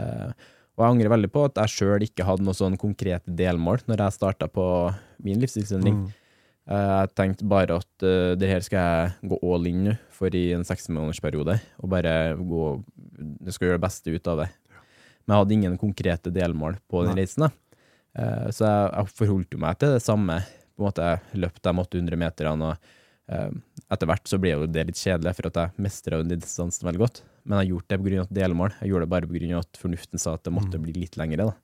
Eh, 0.00 0.31
og 0.76 0.85
jeg 0.85 0.95
angrer 0.95 1.12
veldig 1.12 1.31
på 1.33 1.45
at 1.49 1.61
jeg 1.61 1.75
sjøl 1.75 2.05
ikke 2.05 2.25
hadde 2.29 2.45
noe 2.47 2.57
sånn 2.57 2.76
konkrete 2.81 3.33
delmål 3.37 3.85
når 3.88 4.07
jeg 4.07 4.17
starta 4.17 4.49
på 4.53 4.65
min 5.25 5.41
livsstilsendring. 5.45 6.07
Mm. 6.07 6.25
Eh, 6.66 6.92
Jeg 7.04 7.12
tenkte 7.14 7.46
bare 7.46 7.78
at 7.78 8.02
uh, 8.02 8.35
det 8.38 8.49
her 8.50 8.64
skal 8.64 8.82
jeg 8.82 9.30
gå 9.30 9.38
all 9.46 9.68
in 9.70 9.85
nå, 9.87 9.94
for 10.11 10.35
i 10.35 10.49
en 10.56 10.66
seksmånedersperiode, 10.66 11.58
og 11.78 11.92
bare 11.92 12.35
gå 12.40 12.62
Du 13.16 13.52
skal 13.52 13.68
gjøre 13.68 13.78
det 13.78 13.87
beste 13.87 14.11
ut 14.12 14.32
av 14.32 14.42
det. 14.42 14.49
Men 15.26 15.35
jeg 15.35 15.42
hadde 15.42 15.56
ingen 15.56 15.78
konkrete 15.78 16.32
delmål 16.35 16.78
på 16.90 17.04
den 17.06 17.18
reisen, 17.18 17.46
da. 17.46 17.50
Uh, 18.16 18.49
så 18.50 18.66
jeg, 18.66 18.90
jeg 18.96 19.14
forholdt 19.20 19.58
meg 19.62 19.78
til 19.78 19.94
det 19.94 20.02
samme. 20.02 20.40
På 20.76 20.85
en 20.85 20.88
måte, 20.90 21.06
Jeg 21.06 21.40
løp 21.44 21.62
de 21.62 21.73
800 21.87 22.20
meterne, 22.20 22.73
og 22.73 22.90
uh, 23.30 23.52
etter 23.92 24.11
hvert 24.11 24.26
så 24.26 24.40
ble 24.42 24.56
jo 24.56 24.66
det 24.66 24.88
litt 24.90 24.99
kjedelig, 25.00 25.37
for 25.38 25.50
at 25.50 25.62
jeg 25.62 25.87
mestra 25.87 26.18
den 26.23 26.35
distansen 26.35 26.88
veldig 26.88 27.04
godt. 27.04 27.23
Men 27.46 27.62
jeg 27.62 27.70
gjorde 27.75 27.92
det 27.92 28.00
på 28.00 28.08
det 28.11 28.18
pga. 28.18 28.26
delmål. 28.40 28.75
Jeg 28.80 28.90
gjorde 28.90 29.06
det 29.06 29.14
bare 29.14 29.30
pga. 29.30 29.62
at 29.62 29.78
fornuften 29.78 30.18
sa 30.18 30.35
at 30.35 30.42
det 30.42 30.54
måtte 30.56 30.82
bli 30.82 30.96
litt 30.99 31.16
lengre. 31.20 31.52
da. 31.52 31.54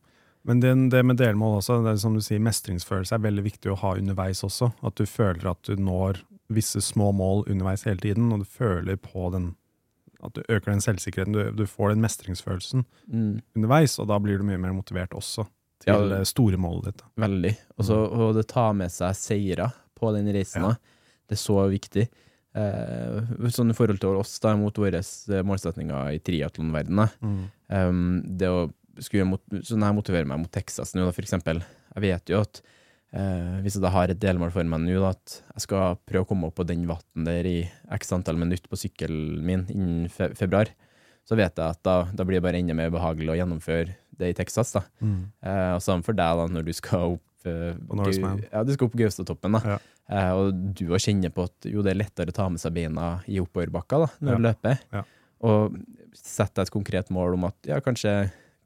Men 0.45 0.61
den, 0.61 0.89
det 0.91 1.05
med 1.07 1.17
delmål 1.21 1.61
også, 1.61 1.81
det 1.85 1.93
er 1.93 1.97
som 2.03 2.15
du 2.15 2.21
sier, 2.25 2.41
mestringsfølelse 2.43 3.15
er 3.15 3.23
veldig 3.23 3.45
viktig 3.45 3.71
å 3.71 3.77
ha 3.79 3.93
underveis 3.95 4.43
også. 4.43 4.73
At 4.83 4.97
du 4.99 5.05
føler 5.07 5.47
at 5.53 5.63
du 5.69 5.77
når 5.79 6.19
visse 6.53 6.81
små 6.83 7.13
mål 7.15 7.45
underveis 7.49 7.85
hele 7.87 8.03
tiden, 8.03 8.33
og 8.35 8.43
du 8.43 8.45
føler 8.45 8.97
på 9.01 9.31
den 9.33 9.55
At 10.23 10.35
du 10.35 10.43
øker 10.49 10.71
den 10.71 10.81
selvsikkerheten. 10.81 11.33
Du, 11.35 11.51
du 11.51 11.65
får 11.67 11.89
den 11.97 12.01
mestringsfølelsen 12.05 12.85
Mm. 13.11 13.41
underveis, 13.57 13.99
og 13.99 14.07
da 14.07 14.19
blir 14.23 14.39
du 14.39 14.45
mye 14.47 14.59
mer 14.59 14.71
motivert 14.73 15.11
også 15.19 15.47
til 15.83 15.91
Ja, 15.91 16.19
eh, 16.21 16.23
store 16.25 16.57
målet 16.63 16.85
ditt. 16.85 16.99
da. 17.03 17.27
Veldig. 17.27 17.57
Og 17.79 17.85
så 17.85 17.97
og 18.07 18.35
det 18.37 18.47
tar 18.47 18.73
med 18.73 18.91
seg 18.95 19.17
seire 19.19 19.73
på 19.99 20.13
den 20.15 20.27
reisen. 20.33 20.63
Ja. 20.63 20.77
Det 21.27 21.35
er 21.35 21.43
så 21.43 21.59
viktig. 21.69 22.07
Eh, 22.55 23.49
sånn 23.51 23.71
i 23.71 23.75
forhold 23.75 23.99
til 23.99 24.15
oss, 24.21 24.39
da, 24.39 24.55
mot 24.57 24.75
våre 24.79 25.01
målsetninger 25.43 26.15
i 26.15 26.21
triatlonverdenen. 26.21 27.11
Mm. 27.21 27.43
Um, 27.73 28.23
det 28.39 28.47
å 28.49 28.71
skulle 29.01 29.25
mot, 29.29 29.43
så 29.65 29.77
når 29.79 29.89
jeg 29.93 29.99
motiverer 30.03 30.29
meg 30.29 30.43
mot 30.43 30.53
Texas 30.53 30.95
nå, 30.95 31.05
da, 31.07 31.13
for 31.17 31.23
eksempel. 31.25 31.63
Jeg 31.95 32.03
vet 32.05 32.33
jo 32.33 32.41
at 32.45 32.61
eh, 33.13 33.61
hvis 33.65 33.77
jeg 33.79 33.83
da 33.85 33.91
har 33.95 34.13
et 34.13 34.21
delmål 34.21 34.53
for 34.55 34.65
meg 34.69 34.85
nå, 34.85 34.99
da, 35.01 35.11
at 35.17 35.39
jeg 35.55 35.65
skal 35.67 35.97
prøve 36.09 36.27
å 36.27 36.29
komme 36.29 36.51
opp 36.51 36.57
på 36.61 36.67
den 36.69 36.85
vatten 36.91 37.25
der 37.29 37.49
i 37.49 37.57
x 37.97 38.13
antall 38.13 38.37
minutter 38.41 38.69
på 38.73 38.79
sykkelen 38.81 39.43
min 39.47 39.67
innen 39.73 40.09
fe 40.13 40.31
februar, 40.39 40.71
så 41.29 41.37
vet 41.39 41.55
jeg 41.55 41.77
at 41.77 41.83
da, 41.87 41.97
da 42.13 42.25
blir 42.27 42.41
det 42.41 42.45
bare 42.49 42.59
enda 42.59 42.75
mer 42.75 42.91
behagelig 42.91 43.31
å 43.31 43.39
gjennomføre 43.39 43.95
det 44.19 44.33
i 44.33 44.37
Texas. 44.37 44.73
da. 44.75 44.83
Mm. 45.01 45.21
Eh, 45.47 45.71
og 45.77 45.83
samme 45.85 46.03
for 46.05 46.17
deg 46.19 46.41
da, 46.41 46.49
når 46.51 46.67
du 46.67 46.73
skal 46.77 47.15
opp 47.17 47.47
eh, 47.49 47.73
Ja, 48.53 48.63
du 48.67 48.73
skal 48.75 48.89
opp 48.91 48.97
Gaustatoppen, 48.99 49.55
da. 49.57 49.63
Ja. 49.77 49.79
Eh, 50.13 50.31
og 50.35 50.51
du 50.77 50.89
òg 50.91 51.01
kjenner 51.01 51.31
på 51.33 51.47
at 51.47 51.69
jo, 51.71 51.81
det 51.87 51.95
er 51.95 52.01
lettere 52.03 52.35
å 52.35 52.37
ta 52.37 52.49
med 52.51 52.61
seg 52.61 52.75
beina 52.75 53.21
i 53.31 53.39
oppoverbakka 53.41 54.03
da, 54.03 54.09
når 54.21 54.33
Ja. 54.35 54.37
du 54.41 54.47
løper. 54.49 54.83
Ja. 54.93 55.05
Og 55.43 55.79
sette 56.19 56.59
deg 56.61 56.67
et 56.69 56.75
konkret 56.75 57.09
mål 57.15 57.35
om 57.39 57.47
at 57.49 57.71
ja, 57.71 57.79
kanskje, 57.83 58.13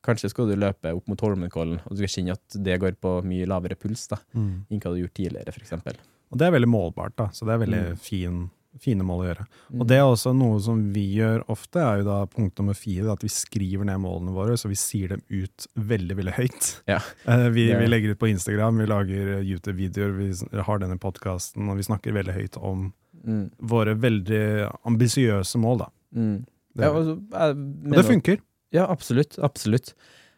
kanskje 0.06 0.30
skal 0.32 0.48
du 0.48 0.56
løpe 0.56 0.94
opp 0.96 1.06
mot 1.10 1.20
Holmenkollen, 1.20 1.80
og 1.84 1.90
du 1.96 2.02
skal 2.04 2.14
kjenne 2.16 2.32
at 2.38 2.58
det 2.64 2.80
går 2.82 2.96
på 3.02 3.18
mye 3.26 3.46
lavere 3.50 3.76
puls 3.76 4.06
da, 4.08 4.16
Mm. 4.34 4.64
enn 4.70 4.80
hva 4.80 4.90
du 4.92 4.94
har 4.96 5.02
gjort 5.08 5.14
tidligere, 5.18 5.56
eksempel. 5.60 5.96
Og 6.32 6.38
det 6.38 6.46
er 6.48 6.52
veldig 6.56 6.68
målbart, 6.72 7.16
da, 7.16 7.26
så 7.32 7.46
det 7.46 7.54
er 7.54 7.66
veldig 7.66 7.82
Mm. 7.92 7.98
fin, 7.98 8.50
fine 8.78 9.02
mål 9.06 9.22
å 9.24 9.26
gjøre. 9.34 9.46
Mm. 9.72 9.80
Og 9.80 9.86
det 9.88 9.96
er 9.96 10.02
også 10.04 10.34
noe 10.36 10.58
som 10.60 10.92
vi 10.92 11.04
gjør 11.16 11.44
ofte, 11.48 11.76
er 11.80 11.98
jo 12.02 12.04
da 12.04 12.26
punkt 12.26 12.58
nummer 12.58 12.74
fire, 12.76 13.10
at 13.12 13.22
vi 13.22 13.28
skriver 13.28 13.84
ned 13.86 13.98
målene 14.02 14.34
våre, 14.34 14.52
så 14.58 14.68
vi 14.68 14.74
sier 14.74 15.08
dem 15.08 15.22
ut 15.30 15.66
veldig, 15.78 16.16
veldig 16.16 16.34
høyt. 16.34 16.82
Ja. 16.86 16.98
Eh, 17.26 17.48
Vi, 17.50 17.72
vi 17.72 17.86
legger 17.86 18.10
ut 18.10 18.18
på 18.18 18.28
Instagram, 18.28 18.76
vi 18.78 18.86
lager 18.86 19.40
YouTube-videoer, 19.42 20.12
vi 20.52 20.60
har 20.62 20.78
denne 20.78 20.98
podkasten, 20.98 21.68
og 21.70 21.76
vi 21.76 21.82
snakker 21.88 22.12
veldig 22.12 22.34
høyt 22.34 22.56
om 22.62 22.92
Mm. 23.26 23.50
våre 23.60 23.94
veldig 23.98 24.70
ambisiøse 24.86 25.56
mål, 25.58 25.78
da. 25.78 25.86
Mm. 26.14 26.44
Det, 26.76 26.84
Ja, 26.84 26.92
altså, 26.92 27.16
jeg 27.32 27.56
og 27.56 27.96
det 27.96 28.04
funker. 28.04 28.38
Ja, 28.74 28.86
absolutt. 28.90 29.38
Absolutt. 29.42 29.94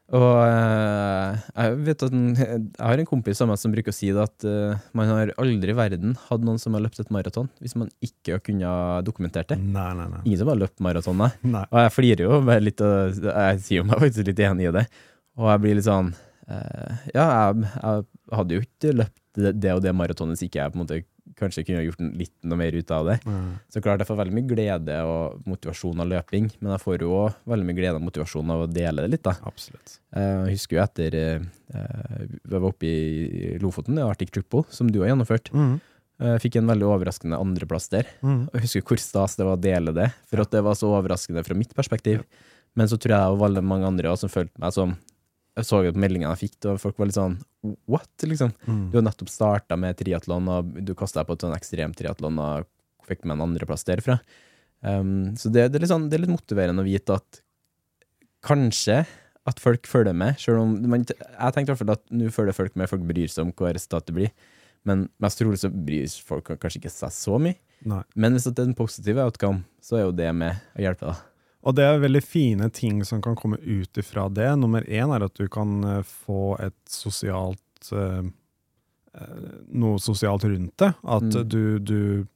Og 0.08 0.38
eh, 0.40 1.40
jeg 1.52 1.74
vet 1.84 2.02
at 2.06 2.14
jeg 2.16 2.60
har 2.80 3.00
en 3.00 3.08
kompis 3.08 3.42
av 3.44 3.50
meg 3.50 3.58
som 3.60 3.74
bruker 3.74 3.92
å 3.92 3.96
si 3.96 4.08
det 4.08 4.22
at 4.22 4.46
eh, 4.48 4.86
man 4.96 5.10
har 5.12 5.32
aldri 5.36 5.74
i 5.74 5.76
verden 5.76 6.14
hatt 6.30 6.46
noen 6.46 6.60
som 6.62 6.72
har 6.76 6.84
løpt 6.86 7.02
et 7.02 7.10
maraton 7.12 7.50
hvis 7.60 7.76
man 7.76 7.90
ikke 8.00 8.38
har 8.38 8.40
kunnet 8.44 9.04
dokumentert 9.04 9.52
det. 9.52 9.58
Nei, 9.60 9.90
nei, 9.98 10.06
nei. 10.14 10.22
Ingen 10.24 10.40
som 10.40 10.52
har 10.54 10.62
løpt 10.62 10.80
maraton, 10.84 11.20
nei. 11.20 11.64
Og 11.66 11.82
jeg 11.84 11.92
flirer 11.92 12.24
jo 12.24 12.40
bare 12.48 12.64
litt, 12.64 12.80
og 12.80 13.20
jeg 13.28 13.60
sier 13.66 13.82
jo 13.82 13.88
meg 13.90 14.00
faktisk 14.06 14.30
litt 14.30 14.42
enig 14.48 14.70
i 14.70 14.74
det. 14.78 14.86
Og 15.38 15.52
jeg 15.52 15.64
blir 15.66 15.76
litt 15.78 15.88
sånn 15.90 16.10
eh, 16.48 17.04
Ja, 17.12 17.28
jeg, 17.28 17.68
jeg 17.76 18.38
hadde 18.40 18.56
jo 18.56 18.64
ikke 18.64 18.96
løpt 19.02 19.22
det 19.38 19.76
og 19.76 19.84
det 19.84 19.92
maratonet 19.94 20.38
hvis 20.38 20.48
ikke 20.48 20.64
jeg 20.64 20.72
på 20.72 20.80
en 20.80 20.86
måte 20.86 21.02
kanskje 21.38 21.64
kunne 21.66 21.84
gjort 21.84 22.00
litt 22.20 22.34
noe 22.48 22.58
mer 22.60 22.76
ut 22.76 22.90
av 22.94 23.10
det. 23.10 23.18
Mm. 23.28 23.50
Så 23.72 23.82
klart, 23.84 24.02
jeg 24.02 24.08
får 24.08 24.20
veldig 24.20 24.36
mye 24.38 24.48
glede 24.50 24.96
og 25.08 25.42
motivasjon 25.48 26.02
av 26.04 26.08
løping, 26.12 26.48
men 26.60 26.74
jeg 26.74 26.82
får 26.84 27.04
jo 27.04 27.12
òg 27.18 27.36
veldig 27.52 27.68
mye 27.68 27.78
glede 27.78 28.00
og 28.00 28.06
motivasjon 28.06 28.54
av 28.54 28.64
å 28.64 28.70
dele 28.70 29.04
det 29.04 29.12
litt, 29.16 29.24
da. 29.26 29.36
Absolutt. 29.48 29.98
Eh, 30.16 30.34
Jeg 30.48 30.56
husker 30.56 30.78
jo 30.78 30.82
etter 30.84 31.18
eh, 31.18 31.46
eh, 31.74 32.24
Vi 32.42 32.54
var 32.54 32.68
oppe 32.70 32.88
i 32.88 33.54
Lofoten, 33.62 34.00
Arctic 34.04 34.32
Triple, 34.34 34.64
som 34.72 34.90
du 34.90 35.02
har 35.02 35.12
gjennomført. 35.12 35.52
Mm. 35.52 35.78
Jeg 36.18 36.42
fikk 36.42 36.56
en 36.58 36.70
veldig 36.72 36.86
overraskende 36.88 37.38
andreplass 37.38 37.90
der. 37.92 38.08
Mm. 38.26 38.48
Jeg 38.54 38.64
husker 38.64 38.86
hvor 38.88 39.02
stas 39.02 39.36
det 39.38 39.46
var 39.46 39.58
å 39.58 39.62
dele 39.62 39.94
det, 39.94 40.08
for 40.26 40.42
at 40.42 40.50
det 40.54 40.64
var 40.66 40.78
så 40.78 40.90
overraskende 40.90 41.44
fra 41.46 41.54
mitt 41.58 41.76
perspektiv. 41.78 42.24
Men 42.78 42.90
så 42.90 42.98
tror 42.98 43.14
jeg 43.14 43.22
det 43.22 43.36
var 43.36 43.44
veldig 43.46 43.62
mange 43.66 43.86
andre 43.86 44.10
også 44.10 44.26
som 44.26 44.32
følte 44.34 44.62
meg 44.62 44.74
som 44.74 44.96
Jeg 45.58 45.66
så 45.66 45.80
jo 45.82 45.92
meldingene 45.98 46.32
jeg 46.36 46.48
fikk, 46.48 46.58
og 46.70 46.80
folk 46.82 46.98
var 47.00 47.10
litt 47.10 47.18
sånn 47.18 47.38
What? 47.90 48.10
liksom. 48.22 48.52
Mm. 48.68 48.82
Du 48.92 48.98
har 49.00 49.06
nettopp 49.08 49.30
starta 49.32 49.78
med 49.80 49.98
triatlon, 49.98 50.50
og 50.54 50.76
du 50.86 50.94
kasta 50.98 51.20
deg 51.20 51.30
på 51.30 51.36
et 51.38 51.46
sånn 51.46 51.56
ekstremt 51.56 51.98
triatlon 51.98 52.38
og 52.42 52.68
fikk 53.08 53.24
med 53.24 53.38
en 53.38 53.48
andreplass 53.48 53.86
derfra. 53.88 54.20
Um, 54.80 55.34
så 55.38 55.50
det, 55.50 55.72
det, 55.74 55.80
er 55.82 55.90
sånn, 55.90 56.06
det 56.06 56.18
er 56.18 56.22
litt 56.22 56.36
motiverende 56.36 56.84
å 56.84 56.86
vite 56.86 57.16
at 57.18 57.40
kanskje 58.46 59.02
at 59.48 59.62
folk 59.62 59.88
følger 59.88 60.14
med, 60.14 60.36
selv 60.38 60.60
om 60.62 60.74
man, 60.92 61.06
Jeg 61.08 61.54
tenkte 61.56 61.72
i 61.72 61.72
hvert 61.72 61.80
fall 61.80 61.94
at 61.94 62.04
nå 62.14 62.28
følger 62.34 62.56
folk 62.56 62.76
med, 62.76 62.90
folk 62.90 63.06
bryr 63.08 63.32
seg 63.32 63.46
om 63.46 63.52
hva 63.56 63.72
resultatet 63.74 64.14
blir. 64.14 64.34
Men 64.86 65.08
mest 65.22 65.40
trolig 65.40 65.60
så 65.62 65.70
bryr 65.72 66.06
folk 66.24 66.52
kanskje 66.60 66.82
ikke 66.82 66.92
seg 66.92 67.14
så 67.14 67.40
mye. 67.42 67.58
Nei. 67.88 68.02
Men 68.14 68.34
hvis 68.34 68.46
det 68.48 68.54
er 68.54 68.68
den 68.68 68.76
positive 68.78 69.24
outcome, 69.24 69.64
så 69.82 69.98
er 69.98 70.06
jo 70.06 70.14
det 70.14 70.28
med 70.36 70.60
å 70.76 70.84
hjelpe, 70.84 71.10
da. 71.10 71.37
Og 71.68 71.74
det 71.76 71.84
er 71.84 72.00
veldig 72.00 72.22
fine 72.24 72.70
ting 72.72 73.02
som 73.04 73.20
kan 73.24 73.36
komme 73.36 73.58
ut 73.60 74.00
ifra 74.00 74.24
det. 74.32 74.48
Nummer 74.56 74.86
én 74.88 75.12
er 75.12 75.26
at 75.26 75.34
du 75.36 75.44
kan 75.52 75.74
eh, 75.84 76.00
få 76.24 76.54
et 76.64 76.78
sosialt 76.88 77.92
eh, 77.92 78.24
eh, 79.18 79.46
Noe 79.76 80.00
sosialt 80.00 80.46
rundt 80.48 80.76
det. 80.80 80.94
At 81.04 81.28
Mm. 81.28 81.48
du, 81.48 81.62
du 81.78 82.26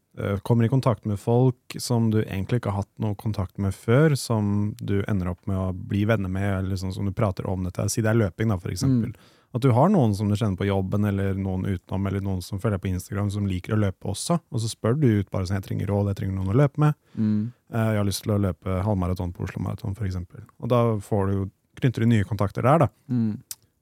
kommer 0.45 0.67
i 0.67 0.69
kontakt 0.69 1.07
med 1.09 1.17
folk 1.17 1.57
som 1.81 2.11
du 2.13 2.19
egentlig 2.21 2.59
ikke 2.61 2.69
har 2.75 2.83
hatt 2.83 2.99
noe 3.01 3.15
kontakt 3.17 3.57
med 3.57 3.73
før, 3.73 4.13
som 4.21 4.75
du 4.77 4.99
ender 5.09 5.31
opp 5.31 5.47
med 5.49 5.57
å 5.57 5.71
bli 5.73 6.03
venner 6.05 6.29
med, 6.29 6.51
eller 6.59 6.77
sånn 6.77 6.93
som 6.93 7.07
du 7.09 7.15
prater 7.17 7.47
om 7.49 7.65
dette. 7.65 7.87
Si 7.89 8.03
det 8.05 8.11
er 8.13 8.19
løping, 8.21 8.53
da, 8.53 8.59
for 8.61 8.69
eksempel. 8.75 9.15
At 9.53 9.61
du 9.61 9.69
har 9.77 9.91
noen 9.93 10.15
som 10.17 10.31
du 10.31 10.37
kjenner 10.39 10.57
på 10.57 10.65
jobben, 10.69 11.05
eller 11.05 11.35
noen 11.37 11.67
utenom, 11.69 12.07
eller 12.09 12.23
noen 12.25 12.41
som 12.45 12.59
følger 12.59 12.79
deg 12.79 12.85
på 12.87 12.93
Instagram, 12.95 13.31
som 13.35 13.47
liker 13.47 13.75
å 13.77 13.81
løpe 13.83 14.09
også. 14.09 14.39
Og 14.51 14.63
så 14.63 14.71
spør 14.73 14.97
du 14.97 15.09
ut 15.21 15.31
bare 15.31 15.45
sånn, 15.49 15.59
jeg 15.61 15.67
trenger 15.67 15.91
råd, 15.93 16.09
jeg 16.13 16.21
trenger 16.23 16.39
noen 16.39 16.55
å 16.55 16.57
løpe 16.63 16.81
med. 16.81 16.95
Eh, 17.19 17.91
Jeg 17.93 18.01
har 18.01 18.09
lyst 18.09 18.25
til 18.25 18.33
å 18.33 18.41
løpe 18.41 18.79
halvmaraton 18.87 19.33
på 19.37 19.45
Oslo 19.45 19.61
Maraton, 19.63 19.93
f.eks. 19.99 20.17
Og 20.63 20.69
da 20.73 20.81
får 21.05 21.31
du 21.33 21.37
knytter 21.83 22.05
du 22.05 22.07
nye 22.07 22.25
kontakter 22.25 22.63
der, 22.65 22.87
da. 22.87 22.89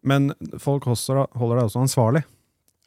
Men 0.02 0.30
folk 0.58 0.86
også, 0.90 1.26
holder 1.38 1.60
deg 1.60 1.68
også 1.70 1.82
ansvarlig. 1.84 2.22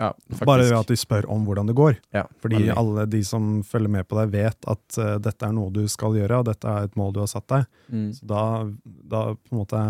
Ja. 0.01 0.09
Bare 0.43 0.63
ved 0.65 0.73
at 0.75 0.89
de 0.89 0.95
spør 0.97 1.27
om 1.31 1.43
hvordan 1.45 1.67
det 1.69 1.75
går. 1.77 1.95
ja, 2.11 2.23
Fordi 2.41 2.65
alle 2.73 3.05
de 3.07 3.19
som 3.23 3.61
følger 3.63 3.91
med 3.93 4.07
på 4.09 4.17
deg, 4.17 4.31
vet 4.33 4.65
at 4.67 4.97
uh, 4.97 5.17
dette 5.21 5.45
er 5.45 5.53
noe 5.53 5.69
du 5.71 5.85
skal 5.87 6.17
gjøre, 6.17 6.39
og 6.41 6.47
dette 6.49 6.67
er 6.67 6.87
et 6.89 6.97
mål 6.99 7.13
du 7.13 7.19
har 7.21 7.29
satt 7.31 7.45
deg. 7.47 7.67
Mm. 7.93 8.09
Så 8.17 8.25
da, 8.27 8.41
da 8.83 9.21
på 9.37 9.53
en 9.53 9.61
måte 9.61 9.83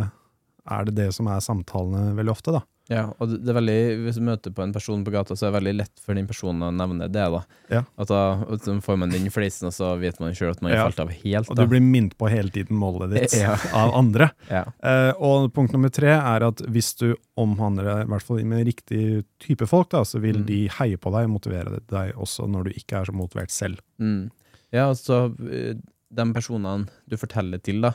er 0.73 0.85
det 0.89 0.95
det 0.99 1.07
som 1.15 1.27
er 1.31 1.39
samtalene 1.43 2.11
veldig 2.19 2.35
ofte, 2.35 2.51
da. 2.53 2.61
Ja, 2.91 3.05
og 3.17 3.29
det 3.31 3.47
er 3.47 3.55
veldig, 3.55 3.75
hvis 4.03 4.17
du 4.19 4.23
møter 4.27 4.51
på 4.51 4.59
en 4.65 4.73
person 4.75 5.05
på 5.05 5.11
gata, 5.13 5.37
så 5.39 5.45
er 5.47 5.51
det 5.53 5.59
veldig 5.61 5.73
lett 5.77 6.01
for 6.03 6.17
den 6.19 6.25
personen 6.27 6.65
å 6.67 6.71
nevne 6.75 7.05
det. 7.07 7.13
da. 7.31 7.39
Ja. 7.71 7.81
At 7.97 8.09
da 8.11 8.17
og 8.43 8.59
så 8.59 8.73
får 8.83 8.97
man 8.99 9.09
den 9.13 9.29
fleisen, 9.31 9.69
og 9.69 9.73
så 9.77 9.93
vet 10.01 10.19
man 10.19 10.33
sjøl 10.35 10.51
at 10.51 10.61
man 10.61 10.71
har 10.73 10.79
Ja. 10.81 10.89
falt 10.89 10.99
av 10.99 11.13
helt. 11.15 11.49
Og 11.49 11.55
du 11.55 11.65
blir 11.71 11.79
minnet 11.79 12.17
på 12.19 12.27
hele 12.29 12.49
tiden 12.51 12.75
målet 12.75 13.13
ditt 13.15 13.33
Ja. 13.39 13.55
av 13.73 13.93
andre. 13.95 14.31
ja. 14.51 14.65
Eh, 14.83 15.13
og 15.17 15.53
punkt 15.53 15.71
nummer 15.71 15.89
tre 15.95 16.11
er 16.11 16.43
at 16.43 16.57
hvis 16.67 16.91
du 16.99 17.15
omhandler 17.39 17.83
deg 17.87 18.03
i 18.03 18.11
hvert 18.11 18.21
fall 18.27 18.43
med 18.43 18.65
riktig 18.67 19.23
type 19.39 19.65
folk, 19.65 19.89
da, 19.89 20.03
så 20.03 20.19
vil 20.19 20.41
Mm. 20.43 20.45
de 20.45 20.67
heie 20.67 20.97
på 20.97 21.11
deg, 21.15 21.29
motivere 21.31 21.79
deg 21.87 22.13
også 22.19 22.49
når 22.49 22.63
du 22.65 22.71
ikke 22.71 22.99
er 22.99 23.05
så 23.05 23.13
motivert 23.15 23.49
selv. 23.51 23.79
Mm. 23.99 24.29
ja, 24.73 24.89
altså 24.89 25.31
eh, 25.49 25.75
de 26.13 26.33
personene 26.33 26.89
du 27.07 27.15
forteller 27.17 27.63
til, 27.63 27.79
da. 27.81 27.93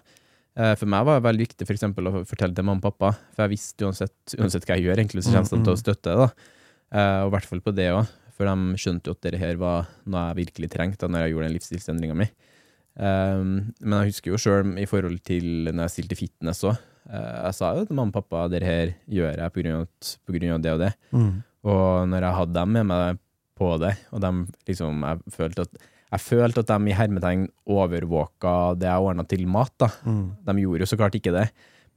Eh, 0.58 0.74
For 0.78 0.90
meg 0.90 1.06
var 1.08 1.18
det 1.18 1.26
veldig 1.28 1.46
viktig 1.46 1.66
for 1.68 1.76
eksempel, 1.76 2.10
å 2.10 2.24
fortelle 2.28 2.56
til 2.56 2.66
mamma 2.66 2.82
og 2.82 2.88
pappa, 2.90 3.12
for 3.34 3.46
jeg 3.46 3.54
visste 3.54 3.86
uansett, 3.88 4.36
uansett 4.38 4.66
hva 4.68 4.76
jeg 4.76 4.88
gjør, 4.88 5.02
egentlig, 5.02 5.24
så 5.26 5.34
kommer 5.34 5.54
de 5.54 5.64
til 5.68 5.74
å 5.74 5.80
støtte 5.80 6.16
det. 6.22 6.28
Eh, 6.92 7.20
Og 7.22 7.30
i 7.30 7.34
hvert 7.36 7.48
fall 7.52 7.64
på 7.64 7.74
det 7.76 7.88
òg, 7.94 8.12
for 8.38 8.46
de 8.50 8.78
skjønte 8.78 9.10
jo 9.10 9.16
at 9.16 9.24
dette 9.26 9.40
her 9.40 9.58
var 9.60 9.88
noe 10.06 10.28
jeg 10.28 10.40
virkelig 10.44 10.70
trengte 10.74 11.06
da 11.06 11.10
når 11.10 11.24
jeg 11.26 11.34
gjorde 11.34 11.48
den 11.48 11.56
livsstilsendringa 11.58 12.18
mi. 12.20 12.28
Um, 12.98 13.50
men 13.78 13.94
jeg 14.00 14.10
husker 14.12 14.32
jo 14.32 14.38
sjøl 14.42 14.72
i 14.82 14.86
forhold 14.90 15.20
til 15.26 15.68
når 15.70 15.84
jeg 15.84 15.92
stilte 15.94 16.16
fitness 16.18 16.64
òg. 16.66 16.78
jeg 17.06 17.54
sa 17.54 17.68
jo 17.76 17.84
til 17.86 17.94
mamma 17.94 18.10
og 18.10 18.16
pappa 18.16 18.48
det 18.50 18.62
her 18.66 18.90
gjør 19.06 19.38
jeg 19.38 19.52
på 19.54 19.62
grunn, 19.62 19.84
av, 19.84 20.08
på 20.26 20.34
grunn 20.34 20.54
av 20.56 20.64
det 20.64 20.72
og 20.74 20.80
det. 20.82 20.90
Mm. 21.14 21.28
Og 21.70 22.08
når 22.10 22.26
jeg 22.26 22.38
hadde 22.40 22.56
dem 22.58 22.72
med 22.74 22.88
meg 22.90 23.20
på 23.58 23.70
det, 23.82 23.94
og 24.14 24.22
de 24.22 24.32
liksom 24.70 25.02
Jeg 25.06 25.34
følte 25.34 25.66
at, 25.66 25.78
jeg 26.08 26.24
følte 26.24 26.62
at 26.64 26.70
de 26.72 26.88
i 26.90 26.96
hermetegn 26.96 27.46
overvåka 27.68 28.54
det 28.80 28.88
jeg 28.88 29.04
ordna 29.10 29.24
til 29.28 29.46
mat. 29.50 29.74
da. 29.80 29.90
Mm. 30.08 30.22
De 30.46 30.54
gjorde 30.62 30.84
jo 30.86 30.90
så 30.92 30.98
klart 31.00 31.18
ikke 31.18 31.34
det, 31.34 31.48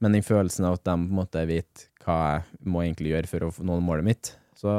men 0.02 0.16
den 0.16 0.26
følelsen 0.26 0.66
av 0.68 0.76
at 0.78 0.84
de 0.84 0.96
på 0.96 1.08
en 1.08 1.20
måte 1.22 1.44
vet 1.48 1.86
hva 2.04 2.16
jeg 2.34 2.66
må 2.66 2.82
egentlig 2.84 3.12
gjøre 3.14 3.30
for 3.30 3.46
å 3.46 3.52
nå 3.64 3.78
målet 3.84 4.04
mitt, 4.08 4.32
så 4.58 4.72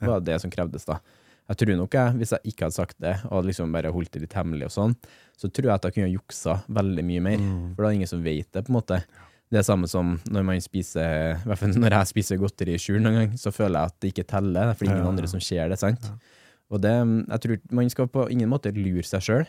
var 0.00 0.20
det 0.20 0.32
det 0.32 0.40
som 0.42 0.52
krevdes, 0.52 0.84
da. 0.88 0.98
Jeg 1.46 1.60
tror 1.60 1.76
nok 1.78 1.94
jeg, 1.94 2.14
hvis 2.18 2.32
jeg 2.34 2.50
ikke 2.50 2.66
hadde 2.66 2.74
sagt 2.74 2.96
det, 2.98 3.12
og 3.30 3.44
liksom 3.46 3.70
bare 3.74 3.92
holdt 3.94 4.16
det 4.16 4.24
litt 4.24 4.34
hemmelig 4.34 4.66
og 4.66 4.74
sånn, 4.74 4.96
så 5.38 5.46
tror 5.46 5.68
jeg 5.70 5.78
at 5.78 5.86
jeg 5.86 5.94
kunne 6.00 6.10
juksa 6.10 6.56
veldig 6.74 7.04
mye 7.06 7.22
mer. 7.22 7.44
For 7.76 7.84
da 7.84 7.86
er 7.86 7.92
det 7.94 7.98
ingen 8.00 8.10
som 8.10 8.24
vet 8.24 8.48
det, 8.50 8.64
på 8.66 8.72
en 8.72 8.78
måte. 8.80 8.98
Det 9.46 9.60
er 9.60 9.66
samme 9.68 9.86
som 9.86 10.16
når 10.26 10.42
man 10.42 10.58
spiser 10.64 11.38
når 11.46 11.94
jeg 12.00 12.10
spiser 12.10 12.40
godteri 12.42 12.74
i 12.74 12.80
skjul 12.82 12.98
noen 12.98 13.14
gang, 13.20 13.36
så 13.38 13.52
føler 13.54 13.78
jeg 13.78 13.92
at 13.92 13.98
det 14.02 14.10
ikke 14.10 14.26
teller, 14.34 14.72
for 14.74 14.82
det 14.82 14.90
er 14.90 14.96
ingen 14.96 15.04
Ja, 15.04 15.06
ja. 15.06 15.12
andre 15.14 15.30
som 15.30 15.44
ser 15.44 15.70
det, 15.70 15.78
sant? 15.78 16.08
Og 16.72 16.82
det, 16.82 16.94
jeg 16.94 17.42
tror 17.44 17.60
man 17.78 17.90
skal 17.92 18.10
på 18.10 18.26
ingen 18.32 18.50
måte 18.50 18.72
lure 18.74 19.04
seg 19.06 19.24
sjøl. 19.24 19.46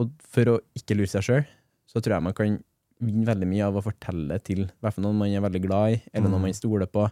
Og 0.00 0.12
for 0.32 0.54
å 0.54 0.58
ikke 0.76 0.96
lure 0.98 1.10
seg 1.10 1.24
sjøl, 1.26 1.46
så 1.88 2.00
tror 2.00 2.16
jeg 2.18 2.26
man 2.28 2.36
kan 2.36 2.58
vinne 3.02 3.26
veldig 3.26 3.48
mye 3.50 3.66
av 3.66 3.78
å 3.78 3.84
fortelle 3.84 4.38
til 4.46 4.66
hvert 4.80 4.94
fall 4.96 5.06
noen 5.08 5.18
man 5.18 5.32
er 5.32 5.42
veldig 5.42 5.62
glad 5.64 5.94
i, 5.96 6.02
eller 6.12 6.30
noen 6.30 6.46
man 6.46 6.56
stoler 6.56 6.88
på. 6.90 7.06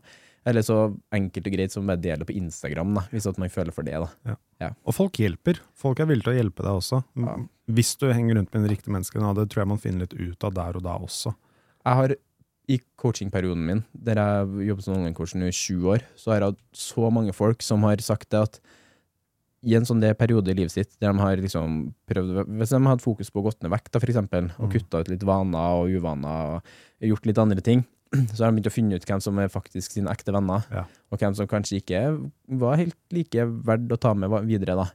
Eller 0.49 0.65
så 0.65 0.77
enkelt 1.13 1.49
og 1.51 1.53
greit 1.53 1.75
som 1.75 1.89
bare 1.89 2.01
dele 2.01 2.25
på 2.25 2.33
Instagram, 2.39 2.95
da, 2.97 3.03
hvis 3.13 3.27
man 3.37 3.53
føler 3.53 3.75
for 3.77 3.85
det. 3.85 3.99
da. 4.01 4.37
Og 4.89 4.97
folk 4.97 5.21
hjelper. 5.21 5.61
Folk 5.77 6.01
er 6.01 6.09
villige 6.09 6.29
til 6.29 6.33
å 6.33 6.39
hjelpe 6.39 6.65
deg 6.65 6.79
også. 6.81 7.03
Ja. 7.21 7.37
Hvis 7.77 7.93
du 8.01 8.07
henger 8.09 8.39
rundt 8.39 8.55
med 8.55 8.65
de 8.65 8.73
riktige 8.73 8.95
menneskene. 8.95 9.35
Det 9.37 9.51
tror 9.53 9.65
jeg 9.65 9.73
man 9.75 9.83
finner 9.83 10.07
litt 10.07 10.17
ut 10.17 10.49
av 10.49 10.57
der 10.57 10.79
og 10.81 10.87
da 10.87 10.97
også. 10.97 11.35
Jeg 11.85 11.99
har 12.01 12.17
i 12.71 12.79
coachingperioden 13.03 13.67
min, 13.67 13.83
der 13.93 14.21
jeg 14.21 14.69
jobbet 14.71 14.87
som 14.87 14.97
online-coach 14.97 15.35
i 15.37 15.51
20 15.51 15.93
år, 15.93 16.05
så 16.17 16.31
har 16.33 16.39
jeg 16.39 16.53
hatt 16.53 16.61
så 16.87 17.11
mange 17.13 17.35
folk 17.37 17.65
som 17.67 17.85
har 17.89 18.03
sagt 18.05 18.31
det 18.33 18.43
at 18.47 18.61
i 19.63 19.75
en 19.77 19.85
sånn 19.85 20.01
periode 20.17 20.53
i 20.53 20.57
livet 20.57 20.73
sitt, 20.73 20.93
der 21.01 21.13
de 21.13 21.21
har 21.21 21.37
liksom 21.37 21.95
prøvd 22.09 22.47
Hvis 22.57 22.71
de 22.73 22.79
har 22.81 22.95
hatt 22.95 23.05
fokus 23.05 23.29
på 23.31 23.43
å 23.43 23.49
gått 23.51 23.63
ned 23.63 23.73
vekt, 23.75 23.91
da, 23.93 24.01
for 24.01 24.09
eksempel, 24.13 24.51
og 24.59 24.73
kutta 24.73 25.03
ut 25.03 25.11
litt 25.13 25.25
vaner 25.29 25.81
og 25.83 25.91
uvaner, 25.93 26.57
og 26.57 27.11
gjort 27.11 27.27
litt 27.29 27.41
andre 27.43 27.61
ting, 27.65 27.85
så 28.35 28.43
har 28.43 28.51
de 28.51 28.57
begynt 28.57 28.71
å 28.71 28.75
finne 28.75 28.97
ut 28.97 29.05
hvem 29.07 29.21
som 29.23 29.39
er 29.39 29.53
faktisk 29.53 29.93
sine 29.95 30.11
ekte 30.11 30.33
venner, 30.35 30.65
Ja. 30.73 30.87
og 31.13 31.21
hvem 31.21 31.37
som 31.37 31.47
kanskje 31.51 31.79
ikke 31.83 32.01
var 32.59 32.81
helt 32.81 32.97
like 33.15 33.45
verdt 33.69 33.93
å 33.93 34.01
ta 34.01 34.15
med 34.15 34.33
videre. 34.49 34.75
da. 34.81 34.89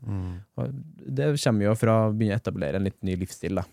Og 0.58 0.74
Det 1.06 1.30
kommer 1.44 1.70
jo 1.70 1.76
fra 1.80 2.00
å 2.08 2.14
begynne 2.16 2.36
å 2.36 2.42
etablere 2.42 2.82
en 2.82 2.90
litt 2.90 3.02
ny 3.06 3.16
livsstil. 3.22 3.56
da. 3.62 3.64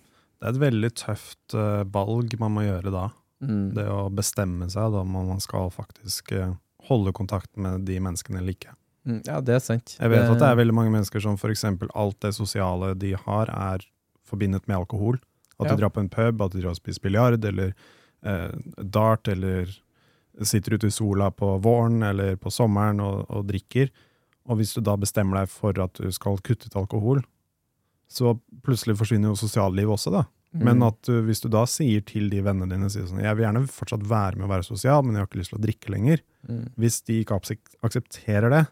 Det 0.43 0.49
er 0.49 0.55
et 0.57 0.63
veldig 0.63 0.93
tøft 0.99 1.55
uh, 1.55 1.83
valg 1.85 2.37
man 2.39 2.55
må 2.55 2.65
gjøre 2.67 2.91
da. 2.95 3.09
Mm. 3.43 3.75
Det 3.75 3.89
å 3.91 4.11
bestemme 4.15 4.69
seg 4.71 4.93
da 4.95 5.03
om 5.03 5.11
man 5.11 5.41
skal 5.43 5.71
faktisk 5.75 6.33
uh, 6.35 6.55
holde 6.89 7.13
kontakt 7.15 7.51
med 7.57 7.85
de 7.87 7.99
menneskene 8.03 8.39
eller 8.43 8.55
ikke. 8.55 8.75
Mm, 9.07 9.21
Ja, 9.27 9.41
det 9.41 9.55
er 9.57 9.63
sant. 9.65 9.97
Jeg 9.99 10.11
vet 10.13 10.29
at 10.31 10.39
det 10.39 10.49
er 10.49 10.57
veldig 10.61 10.75
mange 10.75 10.93
mennesker 10.95 11.21
som 11.25 11.37
eksempel 11.37 11.89
alt 11.95 12.21
det 12.21 12.35
sosiale 12.37 12.95
de 12.99 13.15
har, 13.19 13.51
er 13.51 13.85
forbindet 14.25 14.67
med 14.69 14.77
alkohol. 14.79 15.19
At 15.61 15.67
Ja. 15.67 15.75
de 15.75 15.83
drar 15.83 15.91
på 15.91 16.01
en 16.01 16.09
pub, 16.09 16.41
at 16.43 16.53
de 16.53 16.61
drar 16.63 16.71
og 16.71 16.77
spiser 16.81 17.01
biljard, 17.03 17.45
eller 17.45 17.75
eh, 18.25 18.51
dart, 18.79 19.27
eller 19.29 19.67
sitter 20.43 20.75
ute 20.75 20.87
i 20.87 20.91
sola 20.91 21.31
på 21.31 21.61
våren 21.61 22.03
eller 22.03 22.37
på 22.37 22.51
sommeren 22.51 23.01
og, 23.01 23.27
og 23.31 23.47
drikker. 23.47 23.91
Og 24.49 24.57
hvis 24.59 24.75
du 24.75 24.81
da 24.81 24.97
bestemmer 24.97 25.43
deg 25.43 25.49
for 25.53 25.77
at 25.79 25.95
du 25.95 26.11
skal 26.11 26.39
kutte 26.39 26.67
ut 26.71 26.77
alkohol, 26.77 27.23
så 28.09 28.39
plutselig 28.63 28.97
forsvinner 28.99 29.33
jo 29.33 29.37
sosiallivet 29.37 29.93
også, 29.97 30.11
da. 30.13 30.25
Mm. 30.53 30.65
Men 30.69 30.83
at 30.85 30.99
du, 31.09 31.23
hvis 31.25 31.41
du 31.41 31.49
da 31.49 31.65
sier 31.67 32.03
til 32.05 32.29
de 32.29 32.43
vennene 32.45 32.69
dine 32.75 32.91
sier 32.93 33.07
sånn, 33.09 33.23
jeg 33.25 33.37
vil 33.39 33.47
gjerne 33.47 33.63
fortsatt 33.73 34.03
være 34.05 34.37
med 34.37 34.47
å 34.47 34.53
være 34.53 34.67
sosial, 34.67 35.03
men 35.03 35.15
jeg 35.17 35.23
har 35.25 35.31
ikke 35.31 35.41
lyst 35.41 35.53
til 35.55 35.61
å 35.61 35.65
drikke 35.67 35.93
lenger. 35.95 36.23
Mm. 36.49 36.65
Hvis 36.77 36.99
de 37.09 37.21
ikke 37.23 37.39
aksepterer 37.83 38.51
det, 38.53 38.67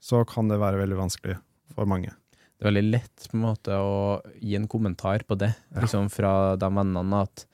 så 0.00 0.24
kan 0.28 0.48
det 0.50 0.58
være 0.62 0.78
veldig 0.84 0.96
vanskelig 0.98 1.36
for 1.74 1.86
mange. 1.90 2.10
det 2.58 2.64
er 2.66 2.70
veldig 2.72 2.90
lett 2.90 3.28
på 3.30 3.36
en 3.38 3.44
måte 3.44 3.74
å 3.78 4.20
gi 4.42 4.56
en 4.58 4.66
kommentar 4.70 5.22
på 5.28 5.36
det, 5.38 5.52
liksom 5.78 6.08
fra 6.10 6.56
de 6.58 6.68
vennene 6.74 7.20
at 7.22 7.44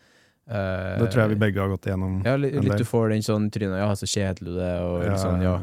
uh, 0.48 0.98
Det 1.02 1.11
tror 1.12 1.22
jeg 1.24 1.33
vi 1.35 1.40
begge 1.44 1.61
har 1.61 1.68
gått 1.72 1.87
igjennom. 1.88 2.18
Ja, 2.24 2.37
litt, 2.40 2.57
litt 2.64 2.78
du 2.80 2.85
får 2.88 3.11
den 3.14 3.24
sånn 3.26 3.50
trynet 3.52 3.80
Ja, 3.83 3.90
så 3.96 4.09
kjedelig 4.09 4.54
du 4.57 4.61
er, 4.64 4.80
og 4.85 5.04
ja, 5.04 5.16
sånn, 5.20 5.42
ja. 5.44 5.57